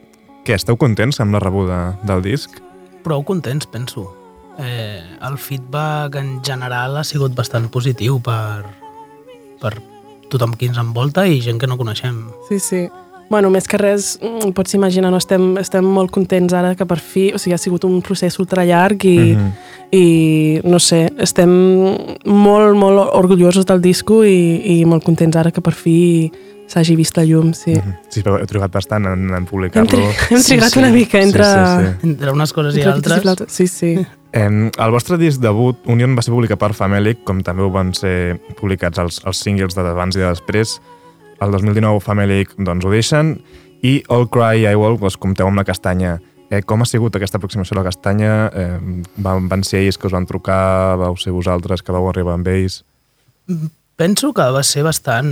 què, 0.46 0.54
esteu 0.54 0.76
contents 0.78 1.18
amb 1.20 1.34
la 1.34 1.40
rebuda 1.42 1.98
del 2.06 2.22
disc? 2.22 2.60
Prou 3.06 3.22
contents, 3.22 3.68
penso. 3.70 4.08
Eh, 4.58 4.98
el 5.22 5.36
feedback 5.38 6.16
en 6.18 6.40
general 6.42 6.96
ha 6.98 7.04
sigut 7.06 7.36
bastant 7.38 7.68
positiu 7.70 8.16
per, 8.24 8.64
per 9.62 9.76
tothom 10.32 10.56
qui 10.58 10.66
ens 10.72 10.80
envolta 10.82 11.22
i 11.30 11.38
gent 11.44 11.60
que 11.62 11.68
no 11.70 11.76
coneixem. 11.78 12.24
Sí, 12.48 12.58
sí. 12.58 12.86
Bueno, 13.30 13.50
més 13.50 13.66
que 13.66 13.78
res, 13.78 14.16
mm, 14.22 14.52
pots 14.54 14.74
imaginar, 14.78 15.10
no? 15.10 15.18
estem, 15.18 15.56
estem 15.58 15.86
molt 15.86 16.10
contents 16.14 16.54
ara 16.54 16.74
que 16.78 16.86
per 16.86 16.98
fi, 17.02 17.28
o 17.34 17.38
sigui, 17.42 17.54
ha 17.54 17.58
sigut 17.58 17.84
un 17.86 18.00
procés 18.02 18.38
ultra 18.42 18.64
llarg 18.66 19.04
i, 19.04 19.34
Mhm. 19.34 19.52
i 19.92 20.60
no 20.64 20.78
sé, 20.78 21.12
estem 21.18 21.50
molt, 22.24 22.74
molt 22.78 23.10
orgullosos 23.14 23.66
del 23.66 23.80
disco 23.82 24.24
i, 24.24 24.80
i 24.80 24.84
molt 24.84 25.04
contents 25.04 25.36
ara 25.36 25.50
que 25.50 25.60
per 25.60 25.74
fi 25.74 26.32
s'hagi 26.66 26.96
vist 26.98 27.16
la 27.16 27.24
llum, 27.24 27.52
sí. 27.54 27.74
Mhm. 27.76 27.94
Sí, 28.10 28.22
però 28.22 28.38
heu 28.40 28.46
trigat 28.46 28.72
bastant 28.74 29.06
en, 29.06 29.26
en 29.30 29.34
Hem, 29.40 29.46
publicar-lo. 29.46 29.88
tri 29.88 30.02
hem 30.34 30.40
Sí, 30.42 30.54
trigat 30.54 30.72
sí. 30.72 30.78
una 30.80 30.90
mica 30.90 31.20
entre... 31.22 31.44
Sí, 31.44 31.56
sí, 31.86 31.90
sí. 32.02 32.08
Entre 32.10 32.32
unes 32.32 32.52
coses 32.52 32.76
i 32.76 32.82
entre 32.82 33.14
altres. 33.14 33.52
Sí, 33.52 33.66
sí. 33.66 33.96
Eh, 34.36 34.48
el 34.50 34.90
vostre 34.92 35.16
disc 35.16 35.40
debut, 35.40 35.78
Union, 35.88 36.12
va 36.12 36.20
ser 36.20 36.32
publicat 36.34 36.58
per 36.60 36.74
Famelic, 36.76 37.22
com 37.24 37.38
també 37.40 37.62
ho 37.64 37.70
van 37.72 37.94
ser 37.96 38.36
publicats 38.58 38.98
els, 39.00 39.22
els 39.24 39.38
singles 39.40 39.72
de 39.74 39.80
d'abans 39.86 40.14
i 40.18 40.20
de 40.20 40.26
després. 40.28 40.74
El 41.40 41.54
2019 41.54 42.02
Famelic 42.04 42.52
doncs, 42.58 42.84
ho 42.84 42.90
deixen 42.92 43.30
i 43.86 44.02
All 44.12 44.26
Cry 44.28 44.66
I 44.66 44.74
Walk 44.76 45.00
doncs, 45.00 45.16
compteu 45.16 45.48
amb 45.48 45.56
la 45.56 45.64
castanya. 45.64 46.18
Eh, 46.50 46.60
com 46.68 46.82
ha 46.82 46.86
sigut 46.90 47.16
aquesta 47.16 47.38
aproximació 47.40 47.78
a 47.78 47.80
la 47.80 47.86
castanya? 47.88 48.34
Eh, 48.52 49.02
van, 49.24 49.48
van 49.48 49.64
ser 49.64 49.80
ells 49.86 49.96
que 49.96 50.10
us 50.10 50.12
van 50.12 50.26
trucar? 50.28 50.98
Vau 51.00 51.16
ser 51.16 51.32
vosaltres 51.32 51.80
que 51.80 51.92
vau 51.96 52.10
arribar 52.10 52.34
amb 52.36 52.48
ells? 52.52 52.82
penso 53.96 54.34
que 54.34 54.42
va 54.52 54.62
ser 54.66 54.82
bastant 54.84 55.30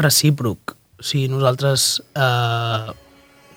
recíproc. 0.00 0.76
O 1.00 1.04
sigui, 1.04 1.28
nosaltres 1.32 2.02
eh, 2.16 2.92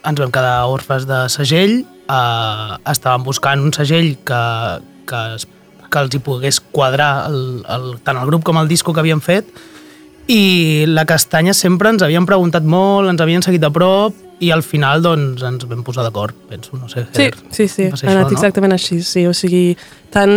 ens 0.09 0.19
vam 0.19 0.31
quedar 0.31 0.67
orfes 0.71 1.07
de 1.07 1.23
segell, 1.31 1.81
eh, 1.85 2.77
estàvem 2.91 3.25
buscant 3.27 3.63
un 3.63 3.73
segell 3.75 4.15
que, 4.27 4.43
que, 5.09 5.23
que 5.89 6.05
els 6.05 6.15
hi 6.15 6.23
pogués 6.23 6.61
quadrar 6.71 7.29
el, 7.29 7.43
el, 7.67 7.91
tant 8.03 8.19
el 8.19 8.29
grup 8.29 8.47
com 8.47 8.59
el 8.59 8.71
disco 8.71 8.93
que 8.93 9.03
havíem 9.03 9.23
fet 9.23 9.49
i 10.29 10.85
la 10.85 11.07
Castanya 11.09 11.55
sempre 11.57 11.89
ens 11.89 12.03
havien 12.05 12.27
preguntat 12.29 12.61
molt, 12.61 13.09
ens 13.09 13.21
havien 13.23 13.41
seguit 13.41 13.63
a 13.65 13.71
prop 13.73 14.13
i 14.39 14.51
al 14.55 14.63
final 14.63 15.01
doncs 15.03 15.41
ens 15.43 15.65
vam 15.67 15.81
posar 15.83 16.03
d'acord, 16.05 16.35
penso, 16.47 16.77
no 16.79 16.87
sé. 16.87 17.05
Sí, 17.11 17.27
sí, 17.51 17.67
sí, 17.67 17.83
ha 17.89 18.11
anat 18.11 18.27
això, 18.27 18.31
no? 18.31 18.37
exactament 18.37 18.73
així, 18.75 19.01
sí, 19.03 19.25
o 19.27 19.33
sigui, 19.35 19.75
tant 20.15 20.31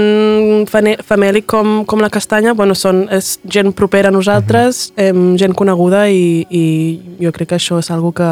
famèlic 0.69 1.47
com, 1.47 1.85
com 1.87 2.03
la 2.03 2.11
castanya, 2.13 2.55
bueno, 2.59 2.75
són, 2.79 3.05
és 3.15 3.37
gent 3.49 3.73
propera 3.79 4.11
a 4.11 4.15
nosaltres, 4.15 4.93
Mhm. 4.97 5.07
em, 5.07 5.37
gent 5.39 5.55
coneguda 5.55 6.09
i, 6.11 6.47
i 6.51 7.01
jo 7.23 7.33
crec 7.33 7.49
que 7.51 7.57
això 7.61 7.79
és 7.79 7.91
algo 7.91 8.13
que, 8.13 8.31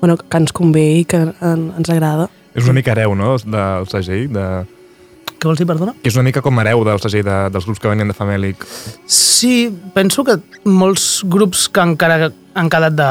bueno, 0.00 0.16
que 0.18 0.36
ens 0.36 0.52
convé 0.52 0.86
i 1.00 1.04
que 1.04 1.16
en, 1.16 1.72
ens 1.78 1.90
agrada. 1.90 2.28
És 2.54 2.64
una 2.64 2.74
mica 2.74 2.92
hereu, 2.92 3.14
no?, 3.14 3.36
del 3.38 3.86
segell, 3.90 4.28
de... 4.32 4.64
Què 5.38 5.48
vols 5.48 5.58
dir, 5.58 5.66
perdona? 5.66 5.92
que 6.02 6.08
és 6.08 6.14
una 6.16 6.22
mica 6.24 6.40
com 6.40 6.58
hereu 6.58 6.84
del 6.84 7.00
segell 7.02 7.24
de, 7.26 7.50
dels 7.52 7.66
grups 7.66 7.80
que 7.80 7.88
venien 7.88 8.08
de 8.08 8.14
Famelic. 8.14 8.64
Sí, 9.06 9.68
penso 9.92 10.24
que 10.24 10.38
molts 10.64 11.22
grups 11.28 11.68
que 11.68 11.82
encara 11.84 12.30
han 12.54 12.70
quedat 12.70 12.94
de, 12.96 13.10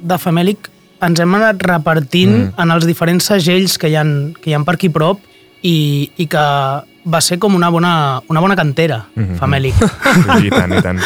de 0.00 0.18
famèlic 0.18 0.70
ens 1.06 1.20
hem 1.22 1.34
anat 1.38 1.62
repartint 1.62 2.32
Mm. 2.36 2.42
mm. 2.50 2.60
en 2.62 2.70
els 2.76 2.86
diferents 2.86 3.24
segells 3.32 3.78
que 3.78 3.88
hi, 3.88 3.96
han, 3.96 4.34
que 4.42 4.50
hi 4.50 4.54
han 4.58 4.64
per 4.66 4.74
aquí 4.76 4.88
prop 4.90 5.20
i, 5.62 6.10
i 6.16 6.26
que 6.26 6.44
va 7.06 7.20
ser 7.22 7.38
com 7.38 7.54
una 7.54 7.68
bona, 7.70 8.20
una 8.28 8.40
bona 8.42 8.56
cantera, 8.58 9.04
mm. 9.14 9.22
-hmm. 9.24 9.36
famèlic. 9.38 9.74
I 10.44 10.50
tant, 10.58 10.72
i 10.74 10.82
tant. 10.82 10.98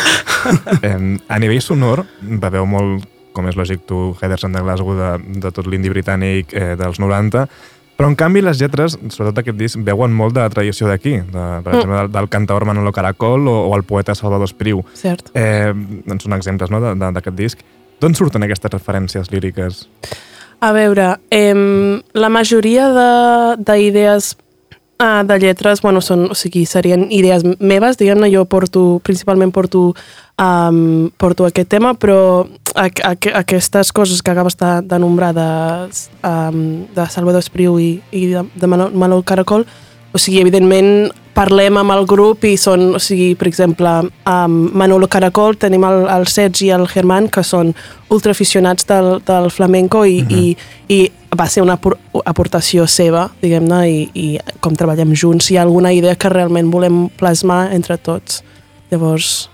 eh, 0.82 1.18
a 1.28 1.38
nivell 1.38 1.60
sonor, 1.60 2.06
beveu 2.20 2.66
molt, 2.66 3.04
com 3.32 3.46
és 3.48 3.56
lògic 3.56 3.84
tu, 3.86 4.16
Heather 4.20 4.38
de 4.50 4.60
Glasgow, 4.62 4.94
de, 4.96 5.10
de 5.40 5.50
tot 5.52 5.66
l'indi 5.66 5.88
britànic 5.92 6.52
eh, 6.52 6.74
dels 6.76 6.98
90, 6.98 7.46
però 7.96 8.08
en 8.08 8.16
canvi 8.16 8.40
les 8.40 8.58
lletres, 8.58 8.96
sobretot 9.12 9.38
aquest 9.38 9.58
disc, 9.58 9.78
veuen 9.84 10.10
molt 10.12 10.32
de 10.34 10.40
la 10.40 10.48
tradició 10.48 10.88
d'aquí, 10.88 11.18
de, 11.20 11.44
per 11.62 11.74
exemple, 11.74 11.96
del, 11.98 12.10
del 12.12 12.28
cantaor 12.28 12.64
Manolo 12.64 12.92
Caracol 12.92 13.46
o, 13.46 13.68
o 13.68 13.76
el 13.76 13.82
poeta 13.84 14.14
Salvador 14.14 14.46
Espriu. 14.48 14.82
Cert. 14.94 15.28
Eh, 15.34 15.72
doncs 16.06 16.24
són 16.24 16.32
exemples 16.32 16.70
no, 16.70 16.80
de- 16.80 16.94
de- 16.94 17.12
d'aquest 17.12 17.36
disc. 17.36 17.58
D'on 18.00 18.14
surten 18.16 18.42
aquestes 18.46 18.72
referències 18.72 19.30
líriques? 19.32 19.86
A 20.60 20.72
veure, 20.76 21.14
em, 21.32 22.00
la 22.12 22.28
majoria 22.28 22.88
de- 22.92 23.56
d'idees 23.64 24.34
uh, 25.00 25.24
de 25.24 25.38
lletres, 25.40 25.80
bueno, 25.80 26.00
són, 26.04 26.26
o 26.30 26.34
sigui, 26.36 26.66
serien 26.68 27.06
idees 27.10 27.44
meves, 27.58 27.96
diguem-ne, 27.96 28.28
jo 28.32 28.44
porto, 28.44 29.00
principalment 29.02 29.52
porto, 29.52 29.94
um, 30.40 31.10
porto 31.16 31.46
aquest 31.48 31.70
tema, 31.72 31.94
però 31.94 32.46
a, 32.74 32.88
a, 32.88 33.14
aquestes 33.40 33.92
coses 33.92 34.20
que 34.22 34.30
acabes 34.30 34.56
de, 34.60 34.72
de 34.84 34.98
de, 35.32 35.48
um, 36.28 36.86
de 36.94 37.06
Salvador 37.08 37.40
Espriu 37.40 37.78
i, 37.80 38.02
i 38.12 38.26
de, 38.34 38.44
de 38.54 38.66
Manol 38.66 39.24
Caracol, 39.24 39.64
o 40.12 40.18
sigui, 40.18 40.40
evidentment 40.40 41.10
parlem 41.34 41.76
amb 41.78 41.92
el 41.94 42.04
grup 42.10 42.42
i 42.44 42.56
són, 42.58 42.94
o 42.96 42.98
sigui, 42.98 43.34
per 43.38 43.46
exemple, 43.48 43.88
amb 44.28 44.72
Manolo 44.76 45.06
Caracol 45.08 45.54
tenim 45.56 45.84
el, 45.86 46.02
el 46.10 46.26
Sergi 46.26 46.66
i 46.66 46.70
el 46.74 46.86
Germán, 46.90 47.28
que 47.32 47.42
són 47.46 47.70
ultraaficionats 48.10 48.84
del, 48.88 49.20
del 49.24 49.50
flamenco 49.54 50.02
i, 50.04 50.18
i, 50.28 50.56
i 50.90 50.98
va 51.38 51.46
ser 51.48 51.62
una 51.62 51.76
apor- 51.78 51.96
aportació 52.26 52.86
seva, 52.90 53.28
diguem-ne, 53.40 53.78
i, 53.88 54.00
i 54.14 54.26
com 54.60 54.74
treballem 54.76 55.14
junts, 55.14 55.50
hi 55.50 55.56
ha 55.56 55.62
alguna 55.62 55.92
idea 55.94 56.16
que 56.18 56.28
realment 56.28 56.70
volem 56.74 57.04
plasmar 57.16 57.68
entre 57.72 57.96
tots. 57.96 58.42
Llavors, 58.90 59.48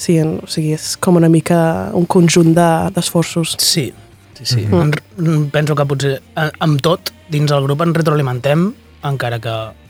sí, 0.00 0.16
en, 0.18 0.38
o 0.42 0.48
sigui, 0.50 0.72
és 0.78 0.96
com 0.96 1.20
una 1.20 1.28
mica 1.28 1.90
un 1.92 2.06
conjunt 2.06 2.54
de- 2.56 2.90
d'esforços. 2.96 3.58
De, 3.58 3.62
Sí, 3.62 3.92
sí, 4.40 4.44
sí. 4.46 4.60
Mhm. 4.66 4.90
Mm 5.18 5.26
-hmm. 5.28 5.50
Penso 5.50 5.74
que 5.76 5.84
potser 5.84 6.22
eh, 6.36 6.50
amb 6.58 6.80
tot, 6.80 7.12
dins 7.28 7.50
el 7.52 7.62
grup 7.62 7.82
ens 7.82 7.94
retroalimentem, 7.96 8.72
encara 9.04 9.38
que 9.38 9.81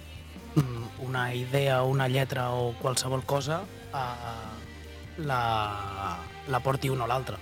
una 1.13 1.35
idea, 1.35 1.83
una 1.83 2.09
lletra 2.09 2.53
o 2.53 2.73
qualsevol 2.81 3.23
cosa 3.25 3.61
eh, 3.93 5.23
la, 5.27 6.17
la 6.49 6.61
porti 6.61 6.89
un 6.89 7.03
o 7.05 7.07
l'altre. 7.07 7.37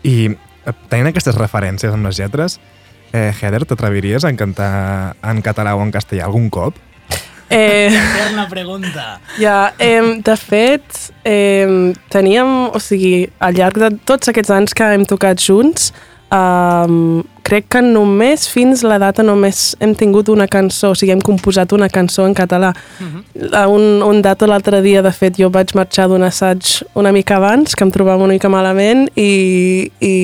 I 0.00 0.32
eh, 0.32 0.72
tenint 0.88 1.10
aquestes 1.10 1.36
referències 1.36 1.92
amb 1.92 2.08
les 2.08 2.16
lletres, 2.22 2.56
eh, 3.12 3.28
Heather, 3.36 3.66
t'atreviries 3.68 4.24
a 4.24 4.32
cantar 4.32 4.72
en 5.20 5.44
català 5.44 5.76
o 5.76 5.84
en 5.84 5.92
castellà 5.92 6.24
algun 6.24 6.48
cop? 6.48 6.80
Eh, 7.52 7.92
Eterna 7.92 8.48
pregunta. 8.48 9.20
ja, 9.36 9.74
eh, 9.78 10.16
de 10.24 10.36
fet, 10.40 11.12
eh, 11.22 11.92
teníem, 12.08 12.54
o 12.72 12.80
sigui, 12.80 13.28
al 13.44 13.60
llarg 13.60 13.76
de 13.76 13.92
tots 14.08 14.32
aquests 14.32 14.56
anys 14.56 14.72
que 14.72 14.88
hem 14.96 15.04
tocat 15.04 15.36
junts, 15.36 15.92
Um, 16.32 17.22
crec 17.44 17.66
que 17.70 17.80
només 17.84 18.46
fins 18.48 18.82
la 18.86 18.96
data 18.98 19.22
només 19.22 19.74
hem 19.84 19.92
tingut 19.94 20.30
una 20.32 20.46
cançó, 20.50 20.90
o 20.94 20.96
sigui, 20.98 21.12
hem 21.12 21.20
composat 21.22 21.74
una 21.76 21.90
cançó 21.92 22.24
en 22.26 22.34
català. 22.34 22.72
A 23.52 23.66
un, 23.68 24.02
un 24.02 24.22
dato 24.24 24.48
l'altre 24.48 24.80
dia, 24.82 25.02
de 25.04 25.12
fet, 25.12 25.36
jo 25.38 25.50
vaig 25.52 25.74
marxar 25.76 26.08
d'un 26.10 26.24
assaig 26.24 26.80
una 26.98 27.12
mica 27.12 27.36
abans, 27.36 27.76
que 27.76 27.84
em 27.84 27.92
trobava 27.94 28.24
una 28.24 28.34
mica 28.34 28.50
malament, 28.50 29.06
i, 29.14 29.90
i 30.00 30.14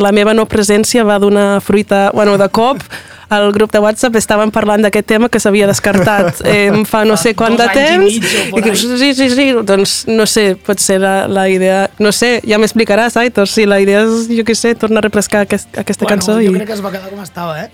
la 0.00 0.14
meva 0.14 0.36
no 0.36 0.46
presència 0.46 1.04
va 1.04 1.18
donar 1.18 1.60
fruita, 1.60 2.10
bueno, 2.14 2.38
de 2.38 2.48
cop, 2.48 2.80
al 3.28 3.52
grup 3.52 3.72
de 3.72 3.80
WhatsApp 3.82 4.16
estaven 4.18 4.52
parlant 4.54 4.84
d'aquest 4.84 5.06
tema 5.08 5.28
que 5.32 5.40
s'havia 5.42 5.66
descartat 5.66 6.42
eh, 6.46 6.70
fa 6.88 7.04
no 7.08 7.16
sé 7.20 7.34
quant 7.38 7.56
de 7.58 7.66
temps 7.74 8.16
i 8.16 8.62
que, 8.62 8.74
sí, 8.76 9.12
sí, 9.18 9.28
sí, 9.32 9.48
doncs 9.66 9.96
no 10.10 10.26
sé, 10.30 10.54
pot 10.56 10.82
ser 10.82 11.00
la, 11.02 11.14
la 11.28 11.48
idea 11.50 11.86
no 12.02 12.12
sé, 12.14 12.36
ja 12.46 12.60
m'explicaràs, 12.62 13.18
Aitor 13.20 13.50
si 13.50 13.66
la 13.66 13.80
idea 13.82 14.04
és, 14.06 14.30
jo 14.30 14.46
què 14.46 14.56
sé, 14.58 14.74
tornar 14.78 15.02
a 15.02 15.08
refrescar 15.08 15.46
aquest, 15.46 15.70
aquesta 15.74 16.06
bueno, 16.06 16.14
cançó 16.14 16.38
jo 16.38 16.52
i... 16.52 16.54
crec 16.54 16.70
que 16.70 16.78
es 16.78 16.84
va 16.84 16.92
quedar 16.94 17.10
com 17.10 17.24
estava, 17.24 17.64
eh? 17.64 17.70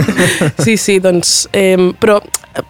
sí, 0.64 0.76
sí, 0.76 0.98
doncs... 1.02 1.44
Eh, 1.52 1.92
però 2.00 2.18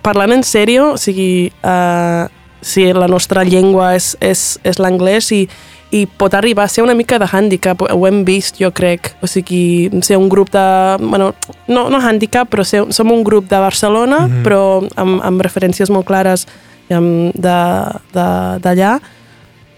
parlant 0.05 0.35
en 0.35 0.45
sèrio, 0.47 0.93
o 0.95 1.01
sigui, 1.01 1.51
eh, 1.51 2.25
si 2.61 2.85
la 2.93 3.09
nostra 3.09 3.45
llengua 3.45 3.95
és, 3.97 4.13
és, 4.21 4.45
és 4.67 4.81
l'anglès 4.81 5.31
i, 5.33 5.45
i 5.93 6.07
pot 6.07 6.35
arribar 6.35 6.65
a 6.65 6.69
ser 6.69 6.85
una 6.85 6.95
mica 6.95 7.19
de 7.19 7.27
hàndicap, 7.27 7.83
ho 7.83 8.07
hem 8.07 8.25
vist, 8.25 8.57
jo 8.63 8.71
crec. 8.71 9.15
O 9.23 9.27
sigui, 9.27 9.91
ser 10.03 10.17
un 10.19 10.29
grup 10.29 10.51
de... 10.55 10.97
Bueno, 11.03 11.33
no, 11.67 11.89
no 11.91 11.99
hàndicap, 12.01 12.49
però 12.49 12.63
ser, 12.65 12.85
som 12.95 13.11
un 13.11 13.25
grup 13.25 13.49
de 13.51 13.59
Barcelona, 13.59 14.21
Mhm. 14.29 14.43
però 14.45 14.61
amb, 14.97 15.21
amb 15.23 15.43
referències 15.43 15.91
molt 15.91 16.07
clares 16.07 16.47
em, 16.89 17.31
de- 17.35 17.99
de- 18.13 18.59
d'allà. 18.63 19.01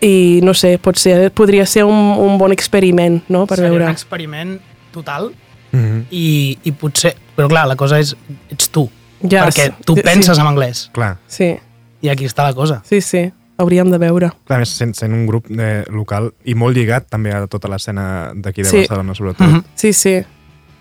I 0.02 0.40
no 0.42 0.52
sé, 0.52 0.78
pot 0.82 0.96
ser, 0.98 1.30
podria 1.30 1.64
ser 1.64 1.84
un, 1.84 1.94
un 2.18 2.36
bon 2.38 2.50
experiment, 2.52 3.22
no?, 3.28 3.46
per 3.46 3.56
Seria 3.56 3.70
veure. 3.70 3.84
un 3.86 3.90
experiment 3.92 4.60
total 4.92 5.32
Mhm. 5.72 6.06
i, 6.10 6.58
i 6.64 6.72
potser... 6.72 7.14
Però 7.36 7.48
clar, 7.48 7.66
la 7.66 7.76
cosa 7.76 7.98
és, 7.98 8.14
ets 8.50 8.68
tu. 8.68 8.90
Ja, 9.22 9.46
perquè 9.46 9.68
sí. 9.70 9.84
tu 9.86 9.94
Sí. 9.94 10.02
penses 10.02 10.36
en 10.38 10.46
anglès. 10.46 10.90
Clar, 10.92 11.16
Sí, 11.26 11.54
I 12.02 12.08
aquí 12.10 12.24
està 12.26 12.42
la 12.42 12.52
cosa. 12.52 12.82
sí, 12.84 13.00
sí, 13.00 13.30
hauríem 13.62 13.90
de 13.90 13.98
veure. 13.98 14.30
clar, 14.46 14.58
més, 14.60 14.68
sent, 14.76 14.94
sent 14.98 15.12
un 15.14 15.26
grup 15.26 15.46
eh, 15.50 15.84
local 15.90 16.32
i 16.44 16.54
molt 16.54 16.76
lligat 16.76 17.08
també 17.08 17.32
a 17.32 17.46
tota 17.46 17.68
l'escena 17.72 18.32
d'aquí 18.34 18.62
de 18.62 18.68
Sí. 18.68 18.76
Barcelona, 18.84 19.14
sobretot. 19.14 19.46
Mhm. 19.48 19.64
Sí, 19.74 19.92
sí. 19.92 20.18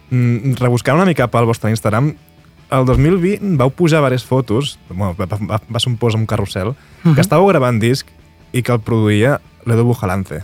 Mm, 0.10 0.56
rebuscant 0.60 0.98
una 0.98 1.06
mica 1.06 1.28
pel 1.32 1.46
vostre 1.46 1.70
Instagram, 1.72 2.14
el 2.72 2.86
2020 2.86 3.58
vau 3.58 3.70
pujar 3.72 4.00
diverses 4.00 4.24
fotos, 4.28 4.78
bueno, 4.90 5.16
va, 5.20 5.26
va, 5.28 5.62
va 5.68 5.80
ser 5.80 5.90
un 5.92 5.98
post 5.98 6.16
amb 6.16 6.24
un 6.24 6.28
carrusel, 6.28 6.74
Mhm. 7.04 7.16
que 7.16 7.22
estàveu 7.22 7.48
gravant 7.48 7.80
disc 7.80 8.08
i 8.54 8.62
que 8.62 8.72
el 8.74 8.80
produïa 8.80 9.40
l'Edu 9.66 9.84
Bujalance, 9.86 10.42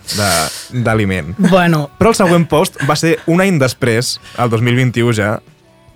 d'Aliment. 0.71 1.33
Bueno, 1.37 1.89
Però 1.99 2.09
el 2.13 2.15
següent 2.15 2.47
post 2.47 2.77
va 2.87 2.95
ser 2.95 3.17
un 3.27 3.41
any 3.41 3.57
després, 3.59 4.19
el 4.37 4.49
2021 4.49 5.13
ja, 5.17 5.39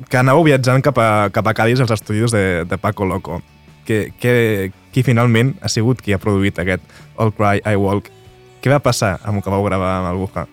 que 0.09 0.17
anàveu 0.17 0.43
viatjant 0.47 0.81
cap 0.81 0.97
a, 0.97 1.29
cap 1.29 1.47
a 1.47 1.53
Cádiz 1.53 1.79
als 1.83 1.91
estudis 1.91 2.31
de, 2.33 2.65
de 2.65 2.77
Paco 2.81 3.05
Loco. 3.05 3.41
Que, 3.91 4.13
que, 4.21 4.71
qui 4.93 5.03
finalment 5.03 5.53
ha 5.61 5.69
sigut 5.71 5.99
qui 6.03 6.13
ha 6.15 6.19
produït 6.21 6.57
aquest 6.63 6.83
All 7.19 7.31
Cry, 7.35 7.59
I 7.67 7.75
Walk. 7.79 8.07
Què 8.61 8.69
va 8.71 8.79
passar 8.83 9.17
amb 9.23 9.39
el 9.39 9.43
que 9.43 9.51
vau 9.51 9.63
gravar 9.65 9.97
amb 9.99 10.11
el 10.13 10.19
Buja? 10.21 10.47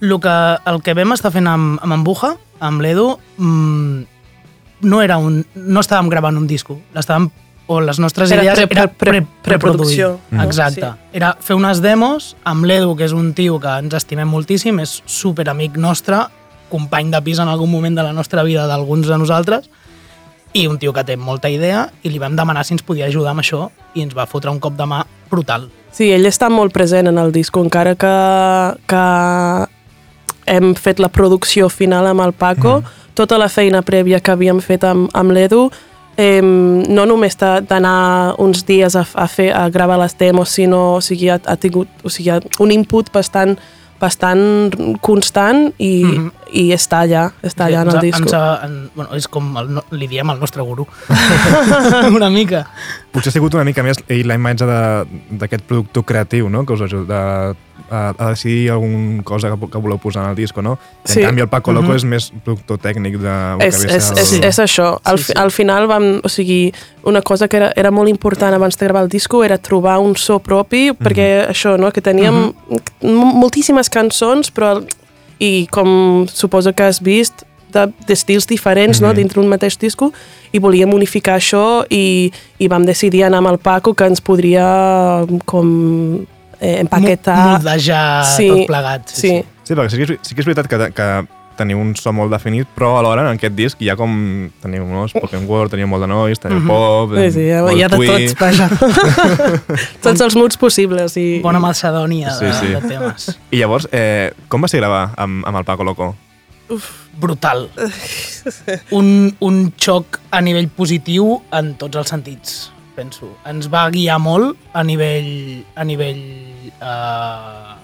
el 0.00 0.14
que, 0.22 0.36
el 0.70 0.78
que 0.86 0.94
vam 0.94 1.12
estar 1.16 1.32
fent 1.34 1.48
amb, 1.50 1.80
amb 1.82 1.94
en 1.96 2.04
Buja, 2.06 2.32
amb 2.62 2.80
l'Edu, 2.84 3.16
mmm, 3.38 4.04
no 4.86 5.00
era 5.02 5.16
un... 5.18 5.40
no 5.54 5.82
estàvem 5.82 6.08
gravant 6.12 6.38
un 6.38 6.46
disco, 6.46 6.76
l'estàvem 6.94 7.26
o 7.68 7.80
les 7.84 7.98
nostres 8.00 8.30
Era 8.32 8.44
idees 8.46 8.60
pre- 8.62 8.68
era 8.78 8.86
pre- 8.88 9.10
pre, 9.10 9.22
preproducció, 9.44 10.12
preproduir. 10.16 10.38
no? 10.38 10.44
Exacte. 10.46 10.86
Sí. 10.86 11.16
Era 11.18 11.32
fer 11.44 11.56
unes 11.58 11.82
demos 11.84 12.30
amb 12.48 12.64
l'Edu, 12.64 12.94
que 12.96 13.04
és 13.04 13.12
un 13.12 13.34
tio 13.36 13.58
que 13.60 13.74
ens 13.82 13.92
estimem 13.98 14.30
moltíssim, 14.30 14.78
és 14.80 15.02
super 15.04 15.48
amic 15.50 15.76
nostre, 15.76 16.22
company 16.70 17.10
de 17.12 17.20
pis 17.26 17.42
en 17.42 17.48
algun 17.50 17.70
moment 17.72 17.98
de 17.98 18.06
la 18.06 18.14
nostra 18.16 18.42
vida 18.46 18.66
d'alguns 18.70 19.06
de 19.10 19.18
nosaltres, 19.18 19.68
i 20.52 20.66
un 20.66 20.78
tio 20.78 20.92
que 20.92 21.04
té 21.04 21.16
molta 21.16 21.50
idea, 21.52 21.88
i 22.02 22.10
li 22.12 22.18
vam 22.18 22.36
demanar 22.36 22.64
si 22.64 22.74
ens 22.74 22.84
podia 22.86 23.06
ajudar 23.06 23.34
amb 23.34 23.44
això, 23.44 23.68
i 23.94 24.02
ens 24.04 24.14
va 24.16 24.26
fotre 24.26 24.50
un 24.50 24.60
cop 24.60 24.76
de 24.78 24.86
mà 24.88 25.02
brutal. 25.30 25.68
Sí, 25.92 26.10
ell 26.12 26.28
està 26.28 26.48
molt 26.52 26.72
present 26.72 27.08
en 27.10 27.18
el 27.18 27.32
disco, 27.32 27.62
encara 27.64 27.94
que, 27.98 28.14
que 28.88 29.02
hem 30.48 30.72
fet 30.74 31.00
la 31.00 31.10
producció 31.12 31.68
final 31.68 32.08
amb 32.08 32.24
el 32.24 32.32
Paco, 32.32 32.80
mm. 32.80 33.12
tota 33.18 33.38
la 33.40 33.50
feina 33.52 33.82
prèvia 33.82 34.20
que 34.20 34.32
havíem 34.32 34.62
fet 34.64 34.84
amb, 34.88 35.08
amb 35.16 35.34
l'Edu, 35.36 35.68
eh, 36.16 36.42
no 36.42 37.06
només 37.06 37.38
d'anar 37.38 38.34
uns 38.42 38.64
dies 38.66 38.96
a, 38.96 39.04
a, 39.14 39.26
fer, 39.28 39.50
a 39.54 39.68
gravar 39.70 40.00
les 40.02 40.16
demos, 40.18 40.54
sinó 40.54 40.98
o 40.98 41.02
sigui, 41.04 41.30
ha, 41.30 41.38
ha 41.46 41.56
tingut 41.56 41.88
o 42.02 42.12
sigui, 42.12 42.34
un 42.58 42.74
input 42.74 43.12
bastant 43.14 43.58
bastant 43.98 44.76
constant 45.02 45.72
i, 45.78 46.04
mm 46.04 46.10
-hmm. 46.10 46.30
I 46.52 46.70
està 46.72 47.00
allà, 47.04 47.30
està 47.42 47.66
allà 47.66 47.82
en 47.82 47.90
el 47.94 48.00
disco. 48.00 48.22
Ens, 48.28 48.64
en, 48.64 48.90
bueno, 48.94 49.14
és 49.16 49.28
com 49.28 49.50
el, 49.60 49.80
li 49.92 50.06
diem 50.08 50.30
el 50.30 50.38
nostre 50.40 50.62
gurú. 50.62 50.86
una 52.14 52.30
mica. 52.30 52.66
Potser 53.12 53.30
ha 53.30 53.36
sigut 53.38 53.54
una 53.54 53.64
mica 53.64 53.82
més 53.82 54.00
la 54.08 54.36
imatge 54.36 54.66
d'aquest 54.68 55.64
productor 55.68 56.04
creatiu, 56.04 56.48
no?, 56.52 56.64
que 56.66 56.74
us 56.76 56.82
ajuda 56.84 57.18
a, 57.18 57.54
a, 57.88 58.00
a 58.18 58.28
decidir 58.30 58.70
alguna 58.70 59.22
cosa 59.24 59.48
que, 59.50 59.68
que 59.72 59.78
voleu 59.80 59.98
posar 59.98 60.24
en 60.24 60.30
el 60.30 60.36
disco, 60.36 60.60
no? 60.62 60.78
I 61.06 61.08
Sí. 61.12 61.20
en 61.22 61.26
canvi 61.30 61.40
el 61.42 61.48
Paco 61.48 61.72
Loco 61.72 61.88
Mhm. 61.88 61.96
és 61.96 62.04
més 62.04 62.30
productor 62.44 62.78
tècnic 62.78 63.16
de... 63.18 63.34
és, 63.66 63.82
és, 63.84 64.10
és, 64.12 64.32
el- 64.36 64.44
és 64.44 64.58
això. 64.58 64.98
Al, 65.04 65.18
Sí, 65.18 65.24
sí, 65.24 65.32
sí. 65.32 65.38
al 65.40 65.50
final 65.50 65.86
vam, 65.88 66.20
o 66.22 66.28
sigui, 66.28 66.72
una 67.04 67.22
cosa 67.22 67.48
que 67.48 67.56
era, 67.56 67.72
era 67.76 67.90
molt 67.90 68.08
important 68.10 68.54
abans 68.54 68.76
de 68.76 68.84
gravar 68.86 69.02
el 69.04 69.08
disco 69.08 69.42
era 69.44 69.56
trobar 69.58 69.98
un 70.00 70.14
so 70.16 70.38
propi, 70.38 70.90
perquè 70.92 71.48
això, 71.48 71.78
no?, 71.78 71.90
que 71.92 72.02
teníem 72.04 72.52
m- 73.00 73.32
moltíssimes 73.40 73.88
cançons, 73.90 74.52
però 74.52 74.82
i 75.40 75.66
com 75.70 76.26
suposo 76.28 76.72
que 76.74 76.82
has 76.82 77.00
vist, 77.00 77.44
de- 77.72 77.92
d'estils 78.06 78.46
diferents, 78.46 79.00
no?, 79.00 79.08
Mhm. 79.08 79.16
dintre 79.16 79.40
un 79.40 79.48
mateix 79.48 79.76
disco, 79.78 80.12
i 80.52 80.58
volíem 80.58 80.92
unificar 80.94 81.36
això 81.36 81.84
i, 81.90 82.32
i 82.58 82.68
vam 82.68 82.84
decidir 82.86 83.24
anar 83.24 83.38
amb 83.38 83.48
el 83.48 83.58
Paco 83.58 83.92
que 83.94 84.04
ens 84.06 84.20
podria 84.20 85.24
com 85.44 86.24
eh, 86.60 86.80
empaquetar... 86.80 87.58
Moldejar 87.58 88.24
Sí, 88.36 88.48
tot 88.48 88.66
plegat. 88.66 89.08
Sí, 89.08 89.44
Sí, 89.68 89.74
perquè 89.74 89.90
sí 89.90 89.96
que 89.98 90.02
és, 90.14 90.18
sí 90.22 90.34
que 90.34 90.40
és 90.40 90.46
veritat 90.48 90.66
que, 90.66 90.92
que 90.96 91.08
teniu 91.58 91.80
un 91.82 91.90
so 91.98 92.12
molt 92.14 92.32
definit, 92.32 92.68
però 92.76 92.94
alhora 93.00 93.24
en 93.26 93.38
aquest 93.38 93.56
disc 93.58 93.82
hi 93.82 93.90
ha 93.92 93.96
com... 93.98 94.12
Teniu 94.62 94.86
no? 94.88 95.04
spoken 95.10 95.44
word, 95.50 95.72
teniu 95.74 95.90
molt 95.90 96.06
de 96.06 96.10
noise, 96.10 96.40
teniu 96.42 96.62
pop... 96.66 97.16
sí, 97.18 97.26
sí, 97.34 97.48
hi 97.48 97.52
ha, 97.56 97.64
molt 97.66 97.76
hi 97.76 97.84
ha 97.84 97.90
de 97.92 97.98
tots, 97.98 98.36
vaja. 98.40 98.70
tots 100.06 100.24
els 100.28 100.38
moods 100.38 100.60
possibles. 100.60 101.18
I, 101.20 101.26
Bona 101.44 101.60
macedònia 101.62 102.32
Sí, 102.38 102.46
de, 102.46 102.54
sí. 102.60 102.72
de 102.76 102.82
temes. 102.86 103.28
I 103.50 103.62
llavors, 103.62 103.88
eh, 103.92 104.30
com 104.48 104.64
va 104.64 104.70
ser 104.70 104.82
gravar 104.82 105.10
amb, 105.18 105.44
amb 105.48 105.60
el 105.60 105.66
Paco 105.68 105.86
Loco? 105.86 106.12
Brutal. 107.18 107.68
Un, 108.98 109.34
un 109.44 109.56
xoc 109.80 110.20
a 110.30 110.40
nivell 110.44 110.68
positiu 110.72 111.40
en 111.52 111.72
tots 111.80 111.98
els 111.98 112.12
sentits, 112.12 112.52
penso. 112.96 113.32
Ens 113.48 113.66
va 113.72 113.88
guiar 113.92 114.18
molt 114.22 114.56
a 114.76 114.84
nivell, 114.86 115.64
a 115.74 115.84
nivell 115.88 116.22
eh, 116.78 117.74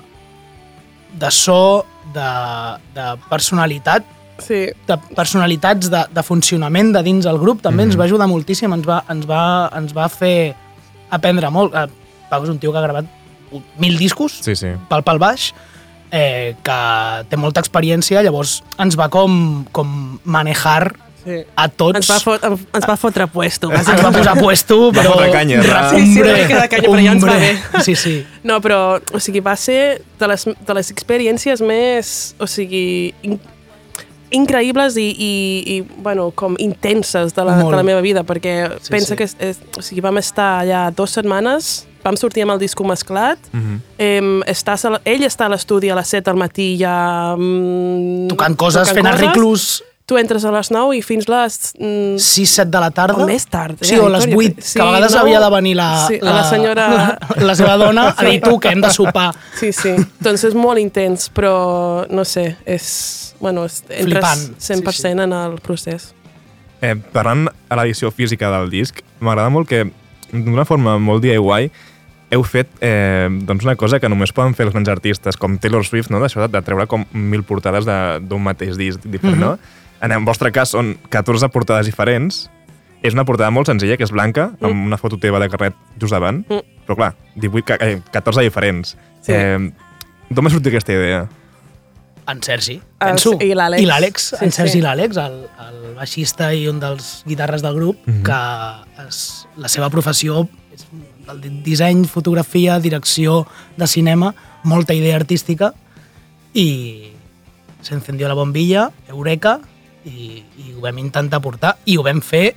de 1.19 1.31
so, 1.35 1.85
de, 2.15 2.29
de 2.97 3.09
personalitat, 3.31 4.05
Sí, 4.43 4.65
de 4.89 4.97
personalitats 5.15 5.87
de, 5.93 6.01
de 6.11 6.23
funcionament 6.27 6.89
de 6.93 7.05
dins 7.07 7.27
el 7.31 7.37
grup 7.39 7.61
també 7.63 7.85
Mhm. 7.85 7.93
ens 7.93 7.99
va 8.01 8.05
ajudar 8.09 8.27
moltíssim, 8.27 8.73
ens 8.75 8.87
va, 8.87 9.05
ens 9.09 9.29
va, 9.31 9.71
ens 9.79 9.93
va 9.95 10.09
fer 10.11 10.57
aprendre 11.09 11.51
molt. 11.55 11.73
Eh, 11.75 11.87
Pau 12.31 12.43
és 12.43 12.51
un 12.51 12.59
tio 12.59 12.73
que 12.73 12.79
ha 12.79 12.83
gravat 12.83 13.05
mil 13.79 13.97
discos 13.97 14.33
Sí, 14.43 14.57
sí. 14.57 14.73
pel 14.91 15.05
pel 15.07 15.21
baix, 15.23 15.53
eh, 16.11 16.57
que 16.65 16.79
té 17.31 17.37
molta 17.37 17.61
experiència, 17.63 18.23
llavors 18.27 18.65
ens 18.77 18.99
va 18.99 19.09
com, 19.09 19.65
com 19.71 20.19
manejar 20.25 20.97
sí. 21.25 21.39
a 21.57 21.69
tots. 21.69 21.97
Ens 21.97 22.11
va, 22.11 22.19
fot, 22.21 22.45
ens 22.45 22.87
va 22.89 22.97
fotre 23.01 23.27
puesto. 23.27 23.71
ens 23.73 23.89
va 23.89 24.11
posar 24.13 24.37
puesto, 24.39 24.79
Va 24.93 25.01
però... 25.03 25.13
fotre 25.15 25.31
canya, 25.33 25.63
va. 25.63 25.83
Sí, 25.91 26.07
sí, 26.15 26.21
una 26.23 26.35
mica 26.35 26.61
de 26.63 26.69
canya, 26.69 26.89
però 26.89 27.03
ja 27.05 27.13
ens 27.13 27.25
va 27.27 27.33
hombre. 27.33 27.57
bé. 27.73 27.83
Sí, 27.83 27.95
sí. 27.97 28.15
No, 28.45 28.61
però, 28.61 29.01
o 29.13 29.21
sigui, 29.21 29.41
va 29.41 29.57
ser 29.57 30.03
de 30.21 30.29
les, 30.29 30.45
de 30.67 30.75
les 30.75 30.91
experiències 30.95 31.61
més, 31.65 32.35
o 32.39 32.47
sigui, 32.47 33.13
in, 33.23 33.39
increïbles 34.35 34.97
i, 34.99 35.09
i, 35.15 35.33
i, 35.77 35.81
bueno, 36.03 36.31
com 36.35 36.57
intenses 36.59 37.35
de 37.37 37.45
la, 37.47 37.57
Molt. 37.61 37.71
de 37.71 37.77
la 37.77 37.83
meva 37.87 38.01
vida, 38.03 38.25
perquè 38.27 38.55
Sí, 38.83 38.91
pensa 38.91 39.15
sí. 39.15 39.17
que 39.21 39.29
és, 39.51 39.61
o 39.79 39.83
sigui, 39.85 40.01
vam 40.03 40.19
estar 40.19 40.65
allà 40.65 40.89
dues 40.95 41.13
setmanes, 41.15 41.87
vam 42.05 42.17
sortir 42.21 42.43
amb 42.45 42.53
el 42.57 42.59
disco 42.61 42.85
mesclat, 42.85 43.39
Mhm. 43.53 43.79
em, 43.99 44.33
estàs 44.51 44.85
a 44.85 44.91
la, 44.97 45.01
ell 45.05 45.23
està 45.25 45.47
a 45.47 45.49
l'estudi 45.55 45.89
a 45.91 45.95
les 45.95 46.09
7 46.09 46.31
al 46.31 46.37
matí 46.37 46.77
ja... 46.81 47.37
Mm, 47.39 48.29
Tocant 48.29 48.57
coses, 48.57 48.91
fent 48.93 49.07
coses. 49.07 49.15
arreglos 49.23 49.85
Tu 50.07 50.19
entres 50.21 50.45
a 50.45 50.51
les 50.53 50.69
9 50.71 50.99
i 50.99 51.01
fins 51.01 51.25
les... 51.33 51.55
Mm, 51.81 52.19
6-7 52.21 52.67
de 52.69 52.81
la 52.83 52.91
tarda. 52.93 53.23
O 53.25 53.27
més 53.29 53.47
tard, 53.49 53.79
eh, 53.81 53.87
Sí, 53.89 53.97
o 53.97 54.11
les 54.13 54.27
Aitor, 54.27 54.35
jo 54.35 54.41
8, 54.51 54.55
crec. 54.59 54.73
que 54.75 54.83
a 54.83 54.85
vegades 54.91 55.13
Sí, 55.13 55.17
no? 55.17 55.23
havia 55.23 55.41
de 55.41 55.51
venir 55.55 55.77
la, 55.79 55.87
Sí, 56.09 56.19
la 56.21 56.45
senyora- 56.51 56.89
La, 56.93 57.45
la 57.47 57.55
seva 57.57 57.77
dona 57.81 58.05
a 58.17 58.25
dir 58.27 58.41
tu 58.43 58.59
que 58.61 58.69
hem 58.69 58.83
de 58.85 58.91
sopar. 58.93 59.31
Sí, 59.57 59.71
sí. 59.73 59.95
doncs 60.21 60.45
és 60.45 60.55
molt 60.55 60.79
intens, 60.83 61.31
però 61.33 62.05
no 62.11 62.25
sé, 62.29 62.57
és... 62.67 63.35
Bueno, 63.41 63.65
és, 63.65 63.81
entres 63.89 64.05
Flipant, 64.05 64.45
sí, 64.59 64.73
100% 64.75 64.93
sí. 64.93 65.09
en 65.25 65.33
el 65.33 65.57
procés. 65.65 66.11
Eh, 66.85 66.95
parlant 67.15 67.49
a 67.73 67.77
l'edició 67.81 68.11
física 68.13 68.51
del 68.53 68.69
disc, 68.69 69.01
m'agrada 69.25 69.49
molt 69.49 69.69
que 69.69 69.87
d'una 70.33 70.67
forma 70.69 70.99
molt 71.01 71.23
DIY 71.25 71.71
heu 72.35 72.43
fet 72.45 72.69
eh, 72.85 73.29
doncs 73.47 73.65
una 73.65 73.77
cosa 73.77 74.01
que 74.03 74.09
només 74.13 74.33
poden 74.37 74.53
fer 74.59 74.67
els 74.67 74.75
grans 74.75 74.89
artistes, 74.93 75.37
com 75.41 75.57
Taylor 75.57 75.85
Swift, 75.87 76.11
no? 76.13 76.21
d'això 76.21 76.43
de, 76.45 76.49
de 76.53 76.63
treure 76.67 76.85
com 76.91 77.07
mil 77.13 77.45
portades 77.47 77.87
de- 77.89 78.21
d'un 78.21 78.43
mateix 78.45 78.77
disc 78.77 79.01
diferent, 79.09 79.41
no? 79.41 79.53
En 80.03 80.13
el 80.13 80.25
vostre 80.25 80.51
cas 80.53 80.71
són 80.75 80.97
14 81.11 81.49
portades 81.49 81.87
diferents, 81.87 82.51
és 83.05 83.13
una 83.15 83.25
portada 83.25 83.51
molt 83.51 83.69
senzilla, 83.69 83.97
que 83.97 84.05
és 84.05 84.11
blanca, 84.13 84.51
amb 84.61 84.87
una 84.87 84.97
foto 84.99 85.19
teva 85.21 85.39
de 85.41 85.49
carret 85.53 85.75
just 86.01 86.13
davant, 86.13 86.43
però 86.87 86.97
clar, 86.97 87.15
18, 87.37 87.65
ca- 87.65 87.79
eh, 87.81 88.01
14 88.13 88.41
diferents. 88.43 88.97
Sí. 89.23 89.33
Eh, 89.33 89.73
D'on 90.31 90.45
va 90.45 90.51
sortir 90.51 90.73
aquesta 90.73 90.93
idea? 90.93 91.27
En 92.27 92.43
Sergi, 92.43 92.79
El- 93.01 93.09
penso. 93.11 93.35
i 93.41 93.53
l'Àlex. 93.53 93.81
I 93.83 93.87
l'Àlex, 93.87 94.17
Sí, 94.39 94.45
en 94.45 94.53
Sergi 94.53 94.73
sí. 94.73 94.79
i 94.79 94.83
l'Àlex, 94.83 95.17
el, 95.21 95.35
el 95.69 95.95
baixista 95.95 96.55
i 96.55 96.67
un 96.69 96.81
dels 96.81 97.23
guitarres 97.27 97.61
del 97.63 97.75
grup, 97.75 97.99
Mhm. 98.07 98.23
que 98.25 99.07
es, 99.07 99.47
la 99.57 99.69
seva 99.69 99.91
professió 99.91 100.49
és 100.73 100.87
el 101.29 101.41
di- 101.43 101.61
disseny, 101.63 102.07
fotografia, 102.07 102.79
direcció 102.81 103.47
de 103.77 103.87
cinema, 103.87 104.35
molta 104.63 104.95
idea 104.95 105.17
artística, 105.17 105.75
i 106.55 107.13
se 107.83 107.95
encendió 107.95 108.29
la 108.29 108.35
bombilla, 108.35 108.91
eureka, 109.09 109.61
i, 110.05 110.43
i 110.61 110.73
ho 110.77 110.81
vam 110.85 110.99
intentar 110.99 111.41
portar, 111.41 111.77
i 111.85 111.97
ho 111.99 112.03
vam 112.07 112.21
fer 112.21 112.55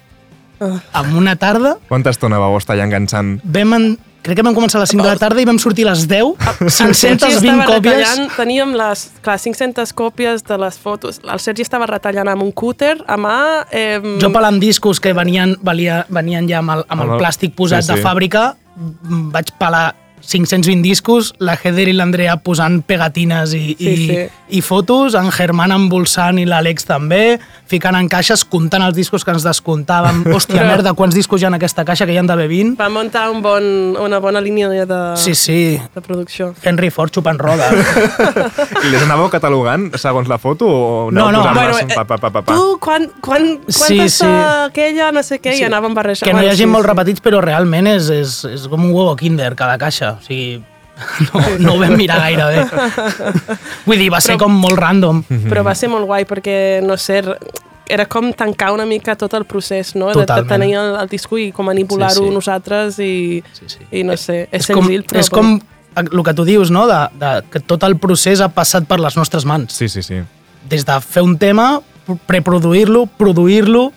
en 0.59 1.15
una 1.15 1.35
tarda 1.37 1.75
Quanta 1.87 2.09
estona 2.09 2.39
vau 2.41 2.55
estar 2.57 2.73
allà 2.75 2.87
enganxant? 2.87 3.35
vam 3.45 3.73
en, 3.77 3.83
crec 4.25 4.39
que 4.39 4.43
vam 4.43 4.55
començar 4.57 4.79
a 4.79 4.81
les 4.81 4.89
5 4.89 5.03
de 5.05 5.09
la 5.11 5.19
tarda 5.21 5.39
i 5.43 5.45
vam 5.45 5.59
sortir 5.61 5.85
a 5.85 5.91
les 5.93 6.07
10, 6.09 6.33
El 6.65 6.71
Sergi 6.73 7.13
520 7.13 7.37
estava 7.37 7.67
còpies. 7.75 8.23
teníem 8.35 8.73
les, 8.75 9.03
clar, 9.21 9.37
500 9.39 9.93
còpies 9.93 10.43
de 10.49 10.57
les 10.57 10.79
fotos. 10.81 11.21
El 11.23 11.39
Sergi 11.39 11.61
estava 11.61 11.85
retallant 11.87 12.27
amb 12.33 12.41
un 12.43 12.51
cúter 12.51 12.97
a 13.07 13.15
mà. 13.21 13.37
Eh, 13.71 14.01
Jo 14.19 14.31
pelant 14.33 14.57
discos 14.59 14.99
que 14.99 15.13
venien, 15.13 15.53
valia, 15.61 16.01
venien 16.09 16.49
ja 16.49 16.59
amb 16.63 16.73
el, 16.79 16.83
amb 16.89 17.05
Amb 17.05 17.13
el 17.15 17.21
plàstic 17.21 17.53
posat 17.55 17.85
sí, 17.85 17.93
de 17.93 18.01
sí. 18.01 18.03
fàbrica, 18.03 18.55
m- 18.75 19.29
vaig 19.31 19.53
pelar 19.61 19.93
520 20.27 20.83
discos, 20.83 21.33
la 21.39 21.55
Heather 21.55 21.87
i 21.87 21.93
l'Andrea 21.95 22.35
posant 22.43 22.81
pegatines 22.83 23.53
i, 23.55 23.75
Sí, 23.77 23.87
i, 23.87 24.07
sí. 24.07 24.17
i 24.59 24.61
fotos, 24.61 25.15
en 25.15 25.31
Germán 25.31 25.71
embolsant 25.71 26.37
i 26.41 26.45
l'Àlex 26.45 26.83
també, 26.87 27.37
ficant 27.67 27.95
en 27.95 28.09
caixes, 28.11 28.43
comptant 28.45 28.83
els 28.83 28.95
discos 28.95 29.23
que 29.23 29.31
ens 29.31 29.45
descomptàvem. 29.47 30.25
Hòstia, 30.35 30.59
Però- 30.61 30.67
merda, 30.73 30.93
quants 30.99 31.15
discos 31.15 31.41
hi 31.41 31.47
ha 31.47 31.51
en 31.53 31.57
aquesta 31.57 31.85
caixa 31.87 32.05
que 32.05 32.11
hi 32.15 32.19
han 32.19 32.27
d'haver 32.27 32.49
20? 32.51 32.75
Va 32.81 32.89
muntar 32.91 33.29
un 33.31 33.41
bon, 33.41 33.63
una 34.03 34.19
bona 34.19 34.41
línia 34.43 34.67
de, 34.69 34.99
Sí, 35.17 35.33
sí. 35.35 35.79
de 35.95 36.01
producció. 36.03 36.53
Henry 36.63 36.89
Ford 36.91 37.13
xupant 37.15 37.39
roda. 37.39 37.71
I 38.83 38.91
les 38.91 39.03
anàveu 39.07 39.29
catalogant 39.31 39.89
segons 39.99 40.27
la 40.27 40.37
foto 40.41 40.67
o 40.67 41.11
No, 41.11 41.31
no, 41.31 41.41
bueno, 41.53 41.79
eh, 41.79 41.87
pa, 41.95 42.03
pa, 42.03 42.17
pa, 42.17 42.29
pa, 42.29 42.41
pa? 42.43 42.53
Tu, 42.55 42.77
quan, 42.83 43.07
quan, 43.21 43.47
quan 43.63 43.71
Sí, 43.71 43.97
sí, 43.99 44.09
sí. 44.09 44.25
aquella, 44.67 45.11
no 45.15 45.23
sé 45.23 45.39
què, 45.39 45.55
sí. 45.55 45.63
i 45.63 45.67
anàvem 45.67 45.95
barrejant. 45.95 46.27
que 46.27 46.35
no 46.35 46.43
hi 46.43 46.51
hagi 46.51 46.65
sí, 46.65 46.69
molt 46.69 46.83
sí. 46.85 46.91
repetits, 46.91 47.23
però 47.23 47.39
realment 47.43 47.87
és, 47.95 48.09
és, 48.11 48.37
és 48.51 48.67
com 48.67 48.83
un 48.83 48.91
huevo 48.91 49.15
kinder, 49.19 49.53
cada 49.55 49.77
caixa. 49.81 50.16
O 50.17 50.25
sigui, 50.25 50.57
no, 51.29 51.41
no 51.61 51.73
ho 51.75 51.79
vam 51.79 51.93
mirar 51.97 52.19
gaire 52.25 52.45
bé. 52.49 52.65
Vull 53.85 54.01
dir, 54.01 54.09
va 54.13 54.21
ser 54.23 54.37
com 54.41 54.53
molt 54.57 54.79
random. 54.81 55.23
Però 55.47 55.63
va 55.65 55.75
ser 55.77 55.89
molt 55.93 56.07
guai 56.09 56.25
perquè, 56.29 56.57
no 56.85 56.97
sé, 56.97 57.21
era 57.87 58.05
com 58.09 58.31
tancar 58.35 58.73
una 58.75 58.85
mica 58.89 59.15
tot 59.15 59.33
el 59.37 59.45
procés, 59.47 59.93
no? 59.95 60.09
De, 60.09 60.17
de 60.19 60.25
Totalment. 60.25 60.49
tenir 60.51 60.73
el, 60.75 60.95
el 60.99 61.07
disco 61.11 61.37
i 61.39 61.51
com 61.55 61.69
manipular-ho 61.69 62.17
Sí, 62.25 62.27
sí. 62.27 62.33
nosaltres 62.33 62.97
i, 62.99 63.43
Sí, 63.53 63.69
sí. 63.77 63.85
i 63.91 64.03
no 64.03 64.17
sé, 64.17 64.47
és, 64.51 64.65
és 64.65 64.73
com, 64.75 64.83
senzill, 64.89 65.05
però... 65.07 65.21
és 65.21 65.29
com 65.31 65.53
el 65.97 66.23
que 66.25 66.33
tu 66.37 66.43
dius, 66.45 66.69
no? 66.73 66.83
De, 66.89 66.97
de, 67.17 67.31
que 67.53 67.61
tot 67.63 67.85
el 67.87 67.95
procés 67.97 68.41
ha 68.43 68.49
passat 68.53 68.85
per 68.89 68.99
les 69.01 69.15
nostres 69.17 69.45
mans. 69.49 69.71
Sí, 69.73 69.87
sí, 69.89 70.03
sí. 70.05 70.19
Des 70.69 70.83
de 70.85 70.97
fer 71.01 71.23
un 71.23 71.37
tema, 71.39 71.77
preproduir-lo, 72.27 73.05
produir-lo, 73.17 73.91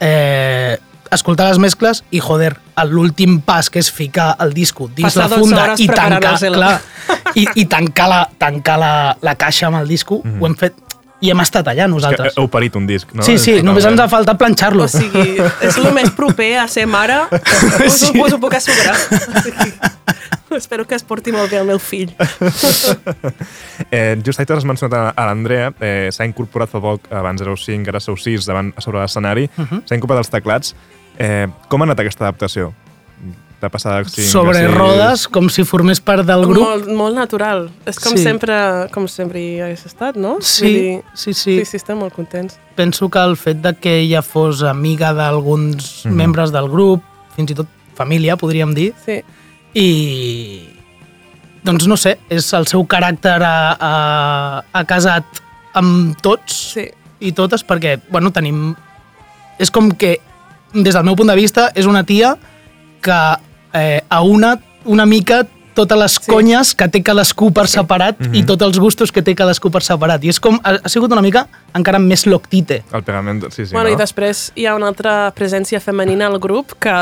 eh, 0.00 0.78
escoltar 1.14 1.48
les 1.50 1.58
mescles 1.62 2.02
i, 2.10 2.20
joder, 2.20 2.54
l'últim 2.88 3.40
pas, 3.44 3.68
que 3.70 3.80
és 3.82 3.90
ficar 3.92 4.34
el 4.44 4.52
disco 4.54 4.88
dins 4.88 5.08
Passar 5.14 5.28
la 5.28 5.36
12 5.36 5.40
funda 5.40 5.64
i 5.78 5.86
tancar, 5.86 6.20
preparant-nos-la. 6.20 6.68
clar, 6.68 7.32
i, 7.34 7.46
i 7.62 7.64
tancar, 7.66 8.08
la, 8.10 8.20
tancar 8.38 8.78
la, 8.78 8.92
la 9.22 9.34
caixa 9.40 9.66
amb 9.68 9.80
el 9.82 9.88
disco, 9.88 10.22
ho 10.24 10.46
hem 10.46 10.54
fet 10.58 10.74
i 11.20 11.32
hem 11.32 11.40
estat 11.42 11.66
allà 11.66 11.88
Que 11.88 11.90
nosaltres. 11.90 12.36
heu 12.38 12.46
parit 12.46 12.76
un 12.78 12.86
disc, 12.86 13.08
no? 13.12 13.24
sí, 13.26 13.38
sí, 13.42 13.56
només 13.66 13.84
ens 13.88 13.98
ha 13.98 14.06
faltat 14.08 14.38
planxar-lo. 14.38 14.84
O 14.84 14.88
sigui, 14.88 15.34
és 15.66 15.78
el 15.80 15.88
més 15.96 16.12
proper 16.14 16.52
a 16.62 16.68
ser 16.70 16.86
mare, 16.86 17.24
us, 17.86 17.96
sí. 18.04 18.12
us 18.14 18.36
ho 18.36 18.38
puc 18.38 18.54
assegurar. 18.54 18.94
O 19.34 19.42
sigui, 19.42 19.72
espero 20.56 20.86
que 20.86 20.94
es 20.94 21.02
porti 21.02 21.32
molt 21.32 21.50
bé 21.50 21.58
el 21.58 21.66
meu 21.66 21.78
fill. 21.78 22.12
Eh, 23.90 24.16
just 24.24 24.38
ahir 24.40 24.48
t'has 24.50 24.64
mencionat 24.66 24.94
a, 24.98 25.02
a 25.16 25.26
l'Andrea, 25.28 25.70
eh, 25.80 26.08
s'ha 26.12 26.26
incorporat 26.28 26.68
fa 26.70 26.80
poc, 26.82 27.06
abans 27.14 27.40
éreu 27.44 27.56
5, 27.56 27.88
ara 27.88 28.00
sou 28.02 28.16
6, 28.18 28.44
davant, 28.48 28.72
a 28.76 28.82
sobre 28.84 29.00
l'escenari, 29.00 29.48
Mhm. 29.56 29.82
s'ha 29.86 29.94
incorporat 29.96 30.24
els 30.24 30.30
teclats. 30.32 30.74
Eh, 31.18 31.46
com 31.68 31.82
ha 31.82 31.84
anat 31.88 32.00
aquesta 32.00 32.26
adaptació? 32.26 32.72
De 33.60 33.68
passar 33.70 33.96
de 34.04 34.08
5 34.10 34.28
Sobre 34.30 34.68
rodes, 34.68 35.26
com 35.26 35.48
si 35.50 35.64
formés 35.64 36.00
part 36.00 36.24
del 36.26 36.44
grup. 36.46 36.62
Molt, 36.62 36.86
molt 36.94 37.16
natural. 37.16 37.70
És 37.86 37.98
com 37.98 38.12
Sí. 38.16 38.22
sempre 38.22 38.54
com 38.92 39.08
sempre 39.08 39.40
hi 39.40 39.60
hagués 39.60 39.84
estat, 39.86 40.14
no? 40.16 40.36
Sí, 40.40 40.62
Vull 40.64 40.74
dir, 40.74 41.02
sí, 41.14 41.34
sí. 41.34 41.58
Sí, 41.58 41.64
sí, 41.64 41.76
estem 41.76 41.98
molt 41.98 42.14
contents. 42.14 42.58
penso 42.76 43.08
que 43.08 43.18
el 43.18 43.36
fet 43.36 43.56
de 43.56 43.74
que 43.74 43.98
ella 43.98 44.22
fos 44.22 44.62
amiga 44.62 45.12
d'alguns 45.12 46.04
Mhm. 46.06 46.14
membres 46.14 46.52
del 46.52 46.68
grup, 46.68 47.02
fins 47.34 47.50
i 47.50 47.54
tot 47.54 47.66
família, 47.96 48.36
podríem 48.36 48.74
dir, 48.74 48.94
Sí. 49.04 49.22
I 49.78 49.88
doncs 51.64 51.86
no 51.90 51.98
sé, 52.00 52.16
és 52.32 52.46
el 52.56 52.66
seu 52.70 52.84
caràcter 52.88 53.36
ha, 53.44 53.56
ha, 53.78 54.62
ha 54.72 54.84
casat 54.88 55.42
amb 55.78 56.16
tots 56.24 56.56
Sí. 56.74 56.86
i 57.20 57.32
totes 57.36 57.64
perquè, 57.66 57.98
bueno, 58.10 58.32
tenim... 58.34 58.72
És 59.58 59.72
com 59.74 59.90
que, 59.90 60.16
des 60.72 60.94
del 60.94 61.04
meu 61.04 61.16
punt 61.18 61.30
de 61.30 61.36
vista, 61.38 61.68
és 61.74 61.86
una 61.90 62.04
tia 62.06 62.36
que 63.02 63.18
eh, 63.74 64.00
a 64.08 64.20
una, 64.22 64.54
una 64.86 65.06
mica 65.06 65.42
totes 65.78 65.98
les 66.00 66.18
Sí. 66.18 66.26
conyes 66.32 66.74
que 66.74 66.88
té 66.90 67.00
cadascú 67.06 67.52
per 67.54 67.68
separat 67.70 68.18
i 68.34 68.42
tots 68.48 68.66
els 68.66 68.78
gustos 68.82 69.12
que 69.14 69.22
té 69.22 69.34
cadascú 69.38 69.70
per 69.70 69.82
separat. 69.86 70.24
I 70.26 70.32
és 70.34 70.40
com, 70.42 70.58
ha, 70.64 70.74
ha 70.82 70.90
sigut 70.90 71.12
una 71.14 71.22
mica 71.22 71.46
encara 71.78 72.00
més 72.02 72.26
loctite. 72.26 72.82
El 72.96 73.04
pegament, 73.06 73.44
sí, 73.52 73.64
sí, 73.66 73.72
bueno, 73.76 73.90
no? 73.90 73.94
i 73.94 73.98
després 74.00 74.48
hi 74.58 74.66
ha 74.66 74.74
una 74.74 74.88
altra 74.90 75.30
presència 75.36 75.78
femenina 75.84 76.26
al 76.26 76.38
grup 76.42 76.74
que 76.82 76.94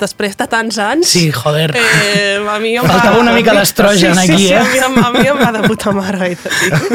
després 0.00 0.34
de 0.40 0.46
tants 0.50 0.78
anys... 0.82 1.08
Sí, 1.14 1.28
joder. 1.30 1.70
Eh, 1.76 2.40
a 2.50 2.58
mi 2.58 2.74
em 2.76 2.84
Faltava 2.88 3.16
va... 3.18 3.22
una 3.22 3.34
mica 3.36 3.54
d'estrogen 3.54 4.16
sí, 4.18 4.26
sí, 4.26 4.32
aquí, 4.32 4.46
sí, 4.48 4.52
eh? 4.52 4.82
A 4.82 4.88
mi, 4.88 4.98
a 5.04 5.10
mi 5.14 5.26
em 5.28 5.38
va 5.38 5.52
de 5.54 5.62
puta 5.68 5.92
mare, 5.94 6.30
dir. 6.34 6.38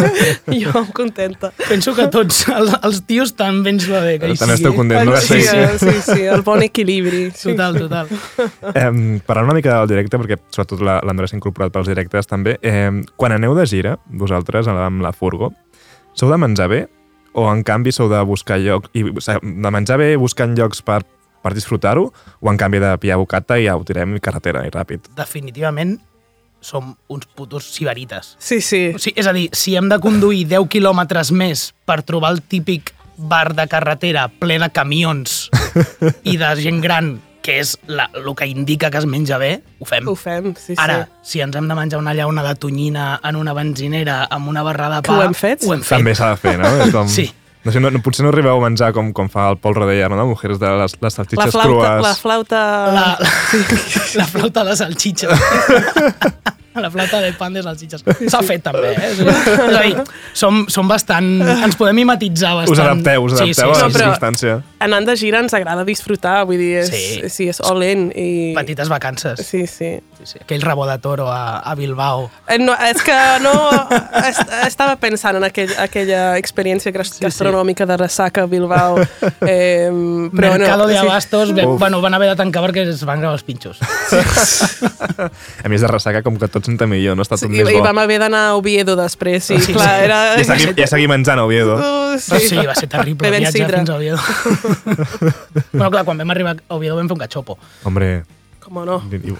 Jo 0.65 0.73
em 0.81 0.89
contenta. 0.95 1.51
Penso 1.69 1.93
que 1.95 2.07
tots, 2.11 2.43
els, 2.51 2.73
els 2.83 3.01
tios 3.07 3.33
també 3.39 3.71
ens 3.75 3.85
va 3.89 4.01
bé 4.03 4.17
que 4.19 4.33
També 4.39 4.57
esteu 4.57 4.75
contents, 4.75 5.05
no? 5.07 5.15
Sí, 5.23 5.39
Sí, 5.39 5.47
sí, 5.47 5.79
sí, 5.85 5.95
sí, 6.09 6.21
el 6.27 6.41
bon 6.43 6.63
equilibri. 6.65 7.29
Sí. 7.35 7.53
Total, 7.53 7.77
total. 7.79 8.09
Eh, 8.73 9.19
parlant 9.25 9.47
una 9.51 9.55
mica 9.57 9.77
del 9.79 9.87
directe, 9.93 10.19
perquè 10.19 10.39
sobretot 10.51 10.81
la- 10.83 10.99
l'Andrea 11.05 11.28
s'ha 11.29 11.37
incorporat 11.37 11.73
pels 11.73 11.89
directes 11.91 12.29
també, 12.29 12.57
eh, 12.65 12.89
quan 13.15 13.35
aneu 13.35 13.55
de 13.57 13.65
gira, 13.69 13.97
vosaltres, 14.09 14.67
amb 14.67 15.03
la 15.05 15.13
furgo, 15.13 15.53
sou 16.13 16.31
de 16.31 16.39
menjar 16.41 16.69
bé 16.71 16.87
o 17.33 17.45
en 17.51 17.63
canvi 17.63 17.93
sou 17.93 18.09
de 18.09 18.19
buscar 18.25 18.59
llocs, 18.59 18.89
i, 18.93 19.05
o 19.05 19.21
sigui, 19.21 19.55
de 19.61 19.71
menjar 19.71 19.99
bé 20.01 20.11
buscant 20.19 20.55
llocs 20.57 20.81
per, 20.85 21.03
per 21.43 21.53
disfrutar-ho 21.55 22.09
o 22.11 22.51
en 22.51 22.59
canvi 22.59 22.81
de 22.83 22.93
pillar 23.01 23.19
bocata 23.21 23.59
i 23.59 23.67
ja 23.67 23.77
ho 23.77 23.85
tirem 23.87 24.17
carretera 24.23 24.65
i 24.67 24.73
ràpid? 24.73 25.11
Definitivament 25.17 25.97
som 26.61 26.91
uns 27.07 27.25
putos 27.25 27.69
sibarites. 27.71 28.35
Sí, 28.39 28.59
sí. 28.59 28.89
O 28.95 28.99
sigui, 28.99 29.19
és 29.21 29.27
a 29.29 29.33
dir, 29.35 29.47
si 29.55 29.77
hem 29.79 29.87
de 29.91 29.99
conduir 30.03 30.43
10 30.49 30.67
quilòmetres 30.73 31.31
més 31.31 31.69
per 31.87 32.01
trobar 32.03 32.33
el 32.35 32.41
típic 32.43 32.93
bar 33.19 33.53
de 33.55 33.65
carretera 33.67 34.27
ple 34.31 34.59
de 34.59 34.69
camions 34.71 35.49
i 36.31 36.37
de 36.39 36.51
gent 36.59 36.79
gran, 36.83 37.17
que 37.41 37.59
és 37.61 37.77
la, 37.87 38.09
el 38.13 38.27
que 38.35 38.45
indica 38.51 38.89
que 38.91 38.97
es 38.99 39.05
menja 39.07 39.37
bé, 39.39 39.61
ho 39.79 39.85
fem. 39.87 40.07
Ho 40.11 40.15
fem, 40.19 40.53
sí, 40.59 40.75
Ara, 40.77 41.05
sí. 41.21 41.31
si 41.33 41.41
ens 41.41 41.55
hem 41.55 41.67
de 41.71 41.75
menjar 41.77 41.99
una 42.01 42.13
llauna 42.13 42.43
de 42.43 42.55
tonyina 42.59 43.19
en 43.23 43.35
una 43.39 43.53
benzinera 43.55 44.25
amb 44.29 44.49
una 44.51 44.63
barra 44.63 44.89
de 44.95 45.01
Que 45.03 45.11
pa... 45.13 45.17
ho 45.17 45.23
hem 45.23 45.33
fet? 45.37 45.63
Ho 45.67 45.73
hem 45.73 45.81
fet. 45.81 45.97
També 45.97 46.15
s'ha 46.15 46.33
de 46.35 46.41
fer, 46.41 46.57
no? 46.59 46.71
És 46.83 46.91
com... 46.95 47.07
Sí. 47.07 47.29
No 47.63 47.73
sé, 47.75 47.79
no, 47.83 47.89
no, 47.91 47.99
potser 47.99 48.23
no 48.23 48.29
arribeu 48.31 48.55
a 48.55 48.63
menjar 48.69 48.93
com, 48.95 49.09
com 49.11 49.27
fa 49.31 49.49
el 49.51 49.57
Pol 49.59 49.75
Rodeller, 49.75 50.07
no? 50.15 50.25
Mujeres 50.29 50.59
de 50.61 50.69
les, 50.79 50.93
les 50.95 51.01
La 51.03 51.09
salsitxes 51.11 51.51
flauta, 51.51 51.67
crues. 51.67 52.03
la 52.05 52.13
flauta... 52.15 52.61
La, 52.95 53.07
la, 53.19 53.73
la 54.21 54.27
flauta 54.31 54.63
de 54.63 54.75
salchicha. 54.79 55.27
la 56.75 56.89
flauta 56.91 57.19
de 57.21 57.31
pan 57.33 57.53
de 57.53 57.63
salchichas. 57.63 58.03
S'ha 58.29 58.41
fet 58.45 58.61
també, 58.63 58.91
eh? 58.93 59.09
És 59.11 59.21
a 59.25 59.81
dir, 59.83 59.95
som, 60.37 60.65
som 60.71 60.87
bastant... 60.87 61.27
Ens 61.65 61.75
podem 61.79 61.97
mimetitzar 62.01 62.53
bastant. 62.59 62.75
Us 62.77 62.83
adapteu, 62.83 63.25
us 63.25 63.33
adapteu 63.33 63.53
sí, 63.53 63.57
sí, 63.57 63.63
a 63.63 63.67
la 63.67 63.75
sí, 63.75 63.81
sí. 63.89 63.97
circumstància. 63.97 64.57
Anant 64.85 65.07
de 65.09 65.15
gira 65.19 65.41
ens 65.43 65.53
agrada 65.57 65.83
disfrutar, 65.87 66.43
vull 66.47 66.59
dir, 66.61 66.75
és, 66.83 66.89
Sí. 66.93 67.01
sí. 67.23 67.29
sí, 67.35 67.49
és 67.51 67.59
all 67.65 67.83
in. 67.83 68.07
I... 68.15 68.27
Petites 68.57 68.89
vacances. 68.91 69.41
Sí, 69.45 69.65
sí. 69.67 69.97
Sí, 70.19 70.25
sí. 70.33 70.39
Aquell 70.43 70.61
rabo 70.61 70.83
de 70.87 70.97
toro 70.99 71.29
a, 71.31 71.59
a 71.59 71.75
Bilbao. 71.79 72.29
Eh, 72.47 72.57
No, 72.59 72.73
és 72.75 72.99
que 73.03 73.15
no... 73.43 73.53
est 74.19 74.41
estava 74.67 74.97
pensant 74.99 75.37
en 75.39 75.45
aquell, 75.47 75.71
aquella 75.79 76.35
experiència 76.37 76.91
gas- 76.91 77.13
sí. 77.15 77.23
gastronòmica 77.23 77.85
de 77.87 77.95
ressaca 78.01 78.43
a 78.43 78.49
Bilbao. 78.51 78.99
Eh, 79.47 79.87
però 80.35 80.51
Mercado 80.57 80.83
no, 80.83 80.87
de 80.91 80.97
Abastos, 80.99 81.49
sí. 81.55 81.55
Bueno, 81.79 82.01
van 82.03 82.13
haver 82.17 82.29
de 82.33 82.35
tancar 82.35 82.63
perquè 82.67 82.83
es 82.91 83.03
van 83.07 83.21
gravar 83.23 83.37
els 83.39 83.45
pinxos. 83.47 83.79
A 85.63 85.69
més 85.71 85.81
de 85.81 85.87
ressaca, 85.87 86.21
com 86.25 86.35
que 86.39 86.47
tot 86.51 86.58
senta 86.65 86.87
millor, 86.87 87.15
no 87.17 87.23
està 87.23 87.35
tot 87.37 87.45
Sí, 87.45 87.49
més 87.51 87.69
I 87.69 87.77
bo. 87.77 87.83
vam 87.83 87.97
haver 88.01 88.19
d'anar 88.19 88.41
a 88.49 88.55
Oviedo 88.55 88.95
després, 88.99 89.49
i 89.51 89.59
Sí, 89.61 89.73
clar, 89.73 89.89
sí. 89.99 90.05
era... 90.05 90.19
Ja 90.37 90.43
seguim, 90.53 90.73
ja 90.77 90.87
seguim 90.87 91.09
menjant 91.13 91.39
a 91.39 91.45
Oviedo. 91.45 91.75
Uh, 91.77 92.17
Sí, 92.19 92.39
Sí, 92.49 92.57
va 92.65 92.75
ser 92.75 92.89
terrible 92.89 93.27
Bevent 93.29 93.45
viatjar 93.47 93.67
sidra. 93.67 93.77
fins 93.79 93.89
a 93.89 93.95
Oviedo. 93.95 94.17
bueno, 95.71 95.91
clar, 95.91 96.05
quan 96.05 96.17
vam 96.17 96.31
arribar 96.31 96.57
a 96.67 96.75
Oviedo 96.75 96.95
vam 96.97 97.07
fer 97.07 97.13
un 97.17 97.19
cachopo. 97.23 97.57
Hombre, 97.83 98.23
Com 98.59 98.81
no? 98.85 99.01
i, 99.11 99.15
i 99.31 99.35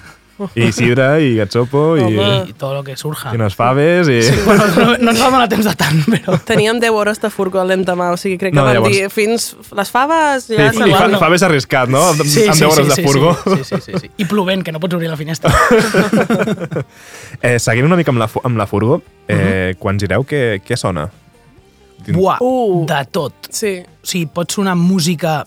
sidra, 0.71 1.19
i 1.19 1.35
gatxopo, 1.37 1.97
i. 1.99 2.05
I 2.49 2.53
tot 2.57 2.73
lo 2.77 2.83
que 2.83 2.95
surja. 2.97 3.31
i 3.33 3.35
unes 3.39 3.55
faves, 3.55 4.07
i... 4.07 4.19
Bueno, 4.45 4.67
no, 4.75 4.85
no 4.97 5.11
ens 5.11 5.21
va 5.21 5.29
donar 5.33 5.47
temps 5.51 5.65
de 5.67 5.73
tant, 5.75 5.99
però... 6.09 6.37
Teníem 6.47 6.79
10 6.79 6.91
hores 6.95 7.19
de 7.21 7.29
furgó 7.33 7.63
l'endemà, 7.67 8.11
o 8.13 8.17
sigui, 8.17 8.37
crec 8.41 8.53
que 8.53 8.59
No, 8.59 8.63
no, 8.63 8.67
van 8.71 8.77
llavors- 8.79 8.95
dir 8.95 9.09
fins 9.13 9.49
les 9.75 9.91
faves 9.91 10.45
Sí, 10.49 10.55
ja 10.57 10.69
i, 10.71 10.77
se 10.77 10.87
fa, 10.91 11.05
van. 11.07 11.17
faves 11.21 11.43
arriscat, 11.43 11.89
no? 11.91 12.01
amb 12.13 12.23
Sí, 12.23 12.45
amb 12.47 12.55
sí, 12.55 12.63
10 12.65 12.71
hores 12.71 12.85
sí, 12.85 12.89
de 12.89 12.95
sí, 12.95 13.07
furgó. 13.07 13.35
Sí, 13.43 13.63
sí, 13.63 13.81
sí, 13.85 13.99
sí. 14.05 14.11
I 14.17 14.25
plovent, 14.25 14.63
que 14.63 14.71
no 14.71 14.79
pots 14.79 14.95
obrir 14.95 15.09
la 15.11 15.17
finestra. 15.19 15.51
Eh, 17.41 17.57
seguint 17.59 17.85
una 17.87 17.95
mica 17.99 18.11
amb 18.11 18.19
la, 18.21 18.27
amb 18.43 18.57
la 18.59 18.65
furgo, 18.67 19.01
eh, 19.31 19.75
quan 19.79 19.99
gireu, 19.99 20.25
què, 20.27 20.59
què 20.65 20.77
sona? 20.79 21.07
Buah, 22.09 22.37
Uh. 22.41 22.85
de 22.87 22.99
tot. 23.11 23.49
Sí, 23.51 23.79
O 23.83 24.07
sigui, 24.07 24.25
pot 24.33 24.51
sonar 24.51 24.75
música 24.79 25.45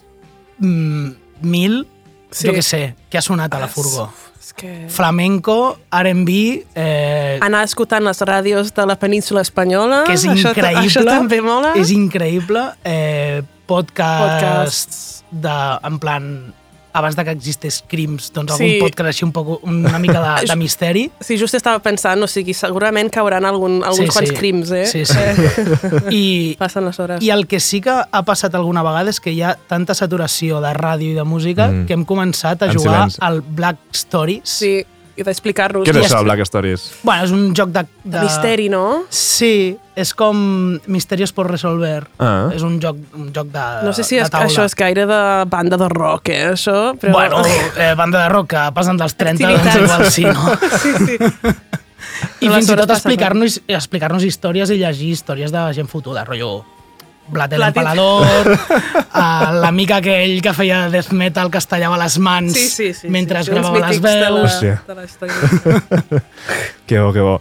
mm, 0.59 1.09
mil, 1.49 1.86
Sí. 2.32 2.47
jo 2.49 2.55
què 2.57 2.62
sé, 2.64 2.95
que 3.11 3.18
ha 3.18 3.22
sonat 3.24 3.53
a 3.53 3.59
la 3.61 3.66
furgó. 3.68 4.07
És 4.43 4.53
que... 4.59 4.70
Flamenco, 4.90 5.78
R&B, 5.95 6.32
eh, 6.74 7.38
Anar 7.47 7.62
escoltant 7.68 8.03
les 8.03 8.22
ràdios 8.26 8.72
de 8.74 8.86
la 8.90 8.97
península 8.99 9.45
espanyola, 9.47 10.03
que 10.09 10.16
és 10.18 10.24
això, 10.26 10.51
increïble. 10.51 10.82
això 10.82 11.05
també 11.07 11.38
mola. 11.45 11.74
És 11.78 11.93
increïble. 11.95 12.64
Eh, 12.84 13.43
podcasts, 13.70 14.26
Podcasts. 14.26 14.99
de, 15.30 15.55
en 15.88 15.99
plan, 16.03 16.26
abans 16.93 17.16
de 17.16 17.24
que 17.24 17.30
existés 17.32 17.82
Crims, 17.88 18.30
doncs 18.32 18.57
Sí. 18.57 18.64
algun 18.64 18.88
podcast 18.88 19.09
així 19.09 19.24
un 19.24 19.32
poc, 19.32 19.64
una 19.64 19.99
mica 19.99 20.20
de, 20.20 20.47
de 20.51 20.57
misteri. 20.57 21.11
Sí, 21.20 21.38
just 21.40 21.55
estava 21.55 21.78
pensant, 21.80 22.22
o 22.22 22.28
sigui, 22.28 22.53
segurament 22.55 23.11
cauran 23.12 23.45
algun, 23.49 23.80
alguns 23.82 24.11
Sí, 24.12 24.18
quants 24.18 24.30
sí. 24.30 24.36
crims, 24.36 24.70
eh? 24.70 24.86
Sí, 24.86 25.05
sí. 25.07 25.18
I, 26.11 26.57
Passen 26.59 26.84
les 26.86 26.99
hores. 27.01 27.22
I 27.22 27.30
el 27.30 27.47
que 27.47 27.61
sí 27.61 27.80
que 27.80 27.90
ha 28.11 28.22
passat 28.24 28.55
alguna 28.55 28.82
vegada 28.84 29.11
és 29.11 29.20
que 29.20 29.32
hi 29.32 29.40
ha 29.43 29.55
tanta 29.68 29.95
saturació 29.95 30.61
de 30.61 30.72
ràdio 30.76 31.12
i 31.12 31.16
de 31.16 31.24
música 31.24 31.68
mm. 31.68 31.86
que 31.86 31.97
hem 31.97 32.05
començat 32.09 32.62
a 32.62 32.70
En 32.70 32.76
jugar 32.78 32.97
silenci. 33.09 33.18
al 33.20 33.40
Black 33.43 33.78
Stories. 33.93 34.43
Sí, 34.49 34.74
i 35.17 35.25
d'explicar-nos. 35.27 35.85
Què 35.87 35.93
és 35.95 36.07
això, 36.07 36.23
Black 36.25 36.45
Stories? 36.49 36.85
Bueno, 37.03 37.27
és 37.27 37.33
un 37.35 37.51
joc 37.57 37.73
de... 37.75 37.85
De 38.05 38.23
misteri, 38.25 38.69
no? 38.73 39.05
Sí, 39.13 39.77
és 39.99 40.13
com 40.17 40.39
Misterios 40.91 41.35
por 41.37 41.51
resolver. 41.51 42.07
Ah. 42.19 42.49
És 42.55 42.65
un 42.67 42.79
joc, 42.83 42.99
un 43.19 43.29
joc 43.35 43.53
de 43.53 43.67
No 43.87 43.93
sé 43.97 44.07
si 44.09 44.17
de 44.17 44.25
és, 44.25 44.33
taula. 44.33 44.49
això 44.49 44.65
és 44.69 44.77
gaire 44.79 45.07
de 45.11 45.21
banda 45.53 45.79
de 45.81 45.91
rock, 45.93 46.33
eh, 46.33 46.53
això, 46.55 46.95
però... 46.99 47.13
Bueno, 47.19 47.43
eh, 47.47 47.93
banda 47.99 48.25
de 48.25 48.33
rock 48.33 48.53
que 48.55 48.67
passen 48.75 49.01
dels 49.01 49.17
30, 49.21 49.49
Activitats. 49.49 49.93
doncs 49.93 50.19
igual 50.19 50.19
sí, 50.19 50.25
no? 50.29 50.57
sí, 50.83 50.95
sí. 51.07 51.57
I 52.43 52.51
fins 52.51 52.69
i 52.69 52.77
tot 52.77 52.91
explicar-nos 52.91 53.61
explicar 53.69 54.13
històries 54.23 54.71
i 54.75 54.79
llegir 54.81 55.13
històries 55.15 55.53
de 55.55 55.67
gent 55.77 55.89
fotuda, 55.91 56.25
rotllo 56.27 56.63
Blat 57.29 57.53
el 57.53 57.59
Blat 57.59 57.77
i- 57.77 57.79
empalador, 57.79 58.51
eh, 59.23 59.53
l'amic 59.62 59.91
aquell 59.97 60.41
que 60.43 60.53
feia 60.53 60.89
death 60.91 61.12
metal 61.12 61.51
que 61.51 61.59
es 61.59 61.66
tallava 61.70 61.97
les 62.03 62.18
mans 62.18 62.53
Sí, 62.53 62.66
sí, 62.68 62.89
sí, 62.95 63.09
mentre 63.09 63.43
sí, 63.45 63.51
gravava 63.51 63.79
uns 63.79 63.87
les 63.89 64.01
mítics 64.01 64.14
de 64.14 64.20
la- 64.20 64.31
veus. 64.31 64.53
Hòstia. 64.53 64.83
de 64.89 64.95
la 64.95 65.05
història. 65.05 66.23
Que 66.87 66.99
bo, 67.01 67.12
que 67.12 67.20
bo. 67.20 67.41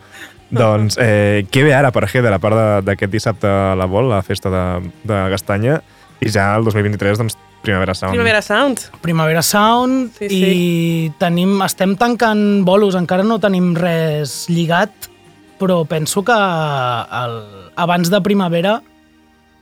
doncs, 0.52 0.98
eh, 1.00 1.46
què 1.52 1.64
ve 1.64 1.74
ara 1.74 1.92
per 1.96 2.06
Heder, 2.12 2.32
a 2.34 2.40
part 2.40 2.56
de- 2.56 2.82
d'aquest 2.92 3.12
dissabte 3.12 3.48
a 3.48 3.76
la 3.76 3.86
Vol, 3.88 4.10
la 4.10 4.22
festa 4.22 4.50
de, 4.52 4.92
de 5.08 5.20
Castanya, 5.32 5.82
i 6.20 6.30
ja 6.30 6.50
el 6.58 6.64
2023, 6.68 7.18
doncs, 7.18 7.38
Primavera 7.62 7.94
Sound. 7.96 8.12
Primavera 8.14 8.42
Sound. 8.42 8.80
Primavera 9.02 9.42
Sound 9.46 10.12
Sí, 10.18 10.28
sí, 10.30 10.40
i 10.42 11.12
tenim, 11.20 11.60
estem 11.62 11.96
tancant 11.96 12.64
bolos, 12.66 12.96
encara 13.00 13.24
no 13.24 13.38
tenim 13.40 13.76
res 13.78 14.46
lligat, 14.50 14.92
però 15.62 15.86
penso 15.86 16.24
que 16.26 16.34
el, 16.34 17.36
abans 17.78 18.10
de 18.10 18.20
primavera 18.26 18.80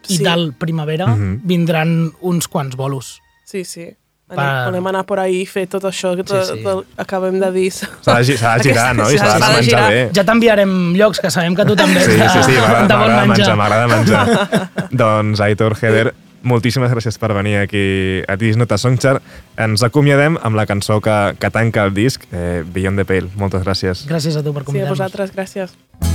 i 0.07 0.17
Sí. 0.17 0.23
del 0.23 0.53
primavera 0.53 1.07
Mhm. 1.07 1.41
vindran 1.43 2.13
uns 2.21 2.47
quants 2.47 2.75
bolos. 2.75 3.19
Sí, 3.45 3.65
sí. 3.65 3.95
Anem, 4.31 4.45
Per- 4.45 4.65
Volem 4.65 4.87
anar 4.87 5.05
por 5.07 5.19
ahí 5.19 5.41
i 5.41 5.45
fer 5.47 5.65
tot 5.67 5.83
això 5.83 6.15
que 6.15 6.23
tot, 6.23 6.45
Sí, 6.45 6.53
sí. 6.57 6.63
tot 6.63 6.85
acabem 6.97 7.39
de 7.39 7.51
dir. 7.51 7.71
S'ha 7.73 8.19
de, 8.19 8.23
girar, 8.61 8.95
no? 8.95 9.09
I 9.09 9.17
s'ha 9.17 9.25
de 9.25 9.33
de 9.33 9.39
menjar 9.39 9.63
girar. 9.63 9.89
bé. 9.89 10.11
Ja 10.13 10.23
t'enviarem 10.23 10.93
llocs, 10.95 11.19
que 11.19 11.31
sabem 11.31 11.55
que 11.55 11.65
tu 11.65 11.75
també 11.75 11.99
Sí, 12.05 12.11
ets 12.11 12.33
sí, 12.33 12.43
sí, 12.43 12.51
de, 12.51 12.59
m'agrada 12.61 12.87
de 12.87 12.93
bon 12.93 12.99
m'agrada 12.99 13.25
menjar, 13.25 13.37
menjar. 13.37 13.57
m'agrada 13.57 13.87
menjar. 13.87 14.69
doncs, 14.91 15.39
Aitor, 15.41 15.75
Heder, 15.81 16.13
moltíssimes 16.43 16.91
gràcies 16.91 17.17
per 17.17 17.33
venir 17.33 17.57
aquí 17.57 18.21
a 18.27 18.37
Tis 18.37 18.55
Nota 18.55 18.77
Songchart. 18.77 19.23
Ens 19.57 19.81
acomiadem 19.81 20.37
amb 20.43 20.55
la 20.55 20.67
cançó 20.67 21.01
que, 21.01 21.35
que 21.39 21.49
tanca 21.49 21.83
el 21.85 21.93
disc, 21.95 22.21
eh, 22.31 22.63
Beyond 22.71 22.99
the 22.99 23.05
Pale. 23.05 23.29
Moltes 23.35 23.63
gràcies. 23.65 24.05
Gràcies 24.07 24.37
a 24.37 24.43
tu 24.43 24.53
per 24.53 24.61
Sí, 24.61 24.63
a 24.63 24.65
convidar-nos. 24.67 24.97
vosaltres, 24.99 25.33
gràcies. 25.35 26.08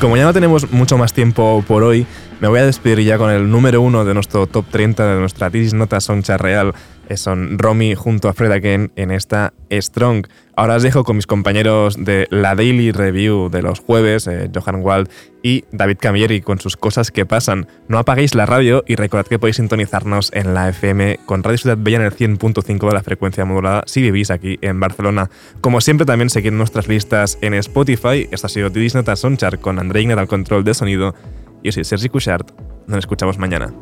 Como 0.00 0.16
ya 0.16 0.24
no 0.24 0.32
tenemos 0.32 0.72
mucho 0.72 0.96
más 0.96 1.12
tiempo 1.12 1.62
por 1.68 1.82
hoy, 1.82 2.06
me 2.40 2.48
voy 2.48 2.58
a 2.60 2.64
despedir 2.64 3.04
ya 3.04 3.18
con 3.18 3.30
el 3.30 3.50
número 3.50 3.82
uno 3.82 4.04
de 4.04 4.14
nuestro 4.14 4.46
top 4.46 4.64
30 4.70 5.14
de 5.14 5.20
nuestra 5.20 5.50
Tiris 5.50 5.74
Nota 5.74 6.00
Soncha 6.00 6.38
Real. 6.38 6.74
Eh, 7.10 7.16
Son 7.16 7.58
Romy 7.58 7.96
junto 7.96 8.28
a 8.28 8.34
Fred 8.34 8.52
Again 8.52 8.92
en 8.94 9.10
esta 9.10 9.52
Strong. 9.68 10.28
Ahora 10.54 10.76
os 10.76 10.84
dejo 10.84 11.02
con 11.02 11.16
mis 11.16 11.26
compañeros 11.26 11.96
de 11.98 12.28
la 12.30 12.54
Daily 12.54 12.92
Review 12.92 13.50
de 13.50 13.62
los 13.62 13.80
jueves, 13.80 14.28
eh, 14.28 14.48
Johan 14.54 14.80
Wald 14.80 15.10
y 15.42 15.64
David 15.72 15.96
Camilleri 16.00 16.40
con 16.40 16.60
sus 16.60 16.76
cosas 16.76 17.10
que 17.10 17.26
pasan. 17.26 17.66
No 17.88 17.98
apaguéis 17.98 18.36
la 18.36 18.46
radio 18.46 18.84
y 18.86 18.94
recordad 18.94 19.26
que 19.26 19.40
podéis 19.40 19.56
sintonizarnos 19.56 20.30
en 20.34 20.54
la 20.54 20.68
FM 20.68 21.18
con 21.26 21.42
Radio 21.42 21.58
Ciudad 21.58 21.78
Bella 21.80 21.96
en 21.96 22.04
el 22.04 22.12
100.5 22.12 22.86
de 22.86 22.94
la 22.94 23.02
frecuencia 23.02 23.44
modulada 23.44 23.82
si 23.86 24.02
vivís 24.02 24.30
aquí 24.30 24.58
en 24.60 24.78
Barcelona. 24.78 25.30
Como 25.60 25.80
siempre 25.80 26.06
también 26.06 26.30
seguid 26.30 26.52
nuestras 26.52 26.86
listas 26.86 27.38
en 27.40 27.54
Spotify. 27.54 28.28
Esto 28.30 28.46
ha 28.46 28.50
sido 28.50 28.70
Nota 28.94 29.16
Sonchar 29.16 29.58
con 29.58 29.80
André 29.80 30.02
Ignat 30.02 30.18
al 30.18 30.28
control 30.28 30.62
de 30.62 30.74
sonido. 30.74 31.16
Yo 31.64 31.72
soy 31.72 31.82
Sergi 31.82 32.08
Cushart. 32.08 32.52
Nos 32.86 33.00
escuchamos 33.00 33.36
mañana. 33.36 33.74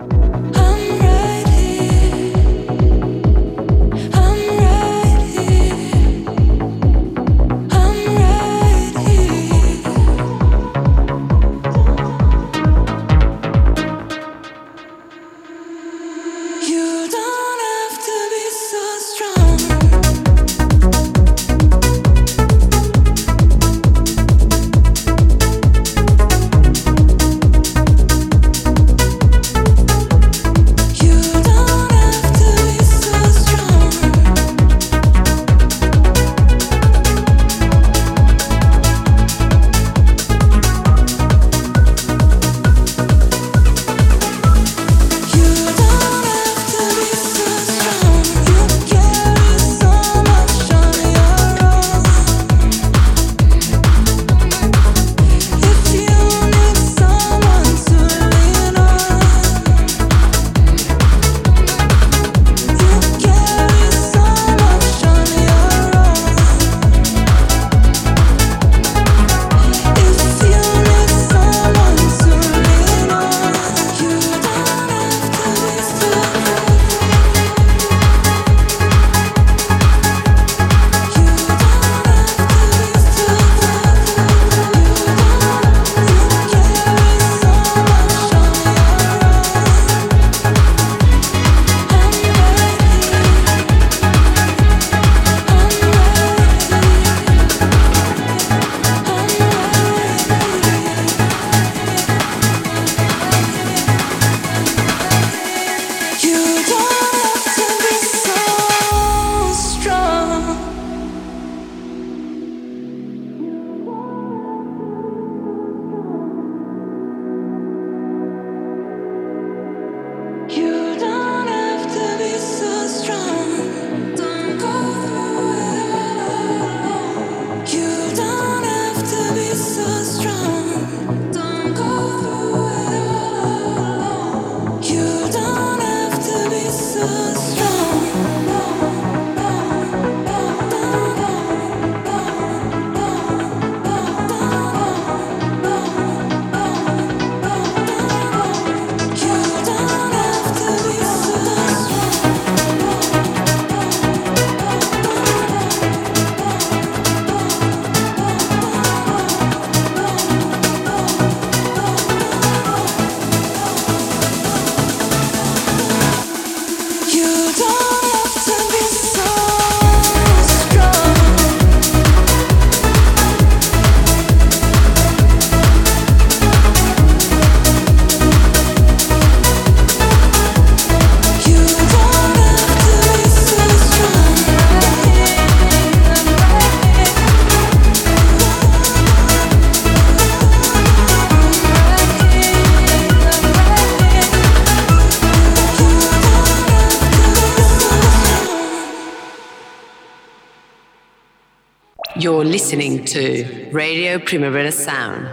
Listening 202.68 203.02
to 203.02 203.70
Radio 203.72 204.18
Primavera 204.18 204.70
Sound, 204.70 205.26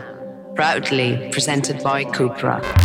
proudly 0.55 1.29
presented 1.33 1.83
by 1.83 2.05
Cupra. 2.05 2.84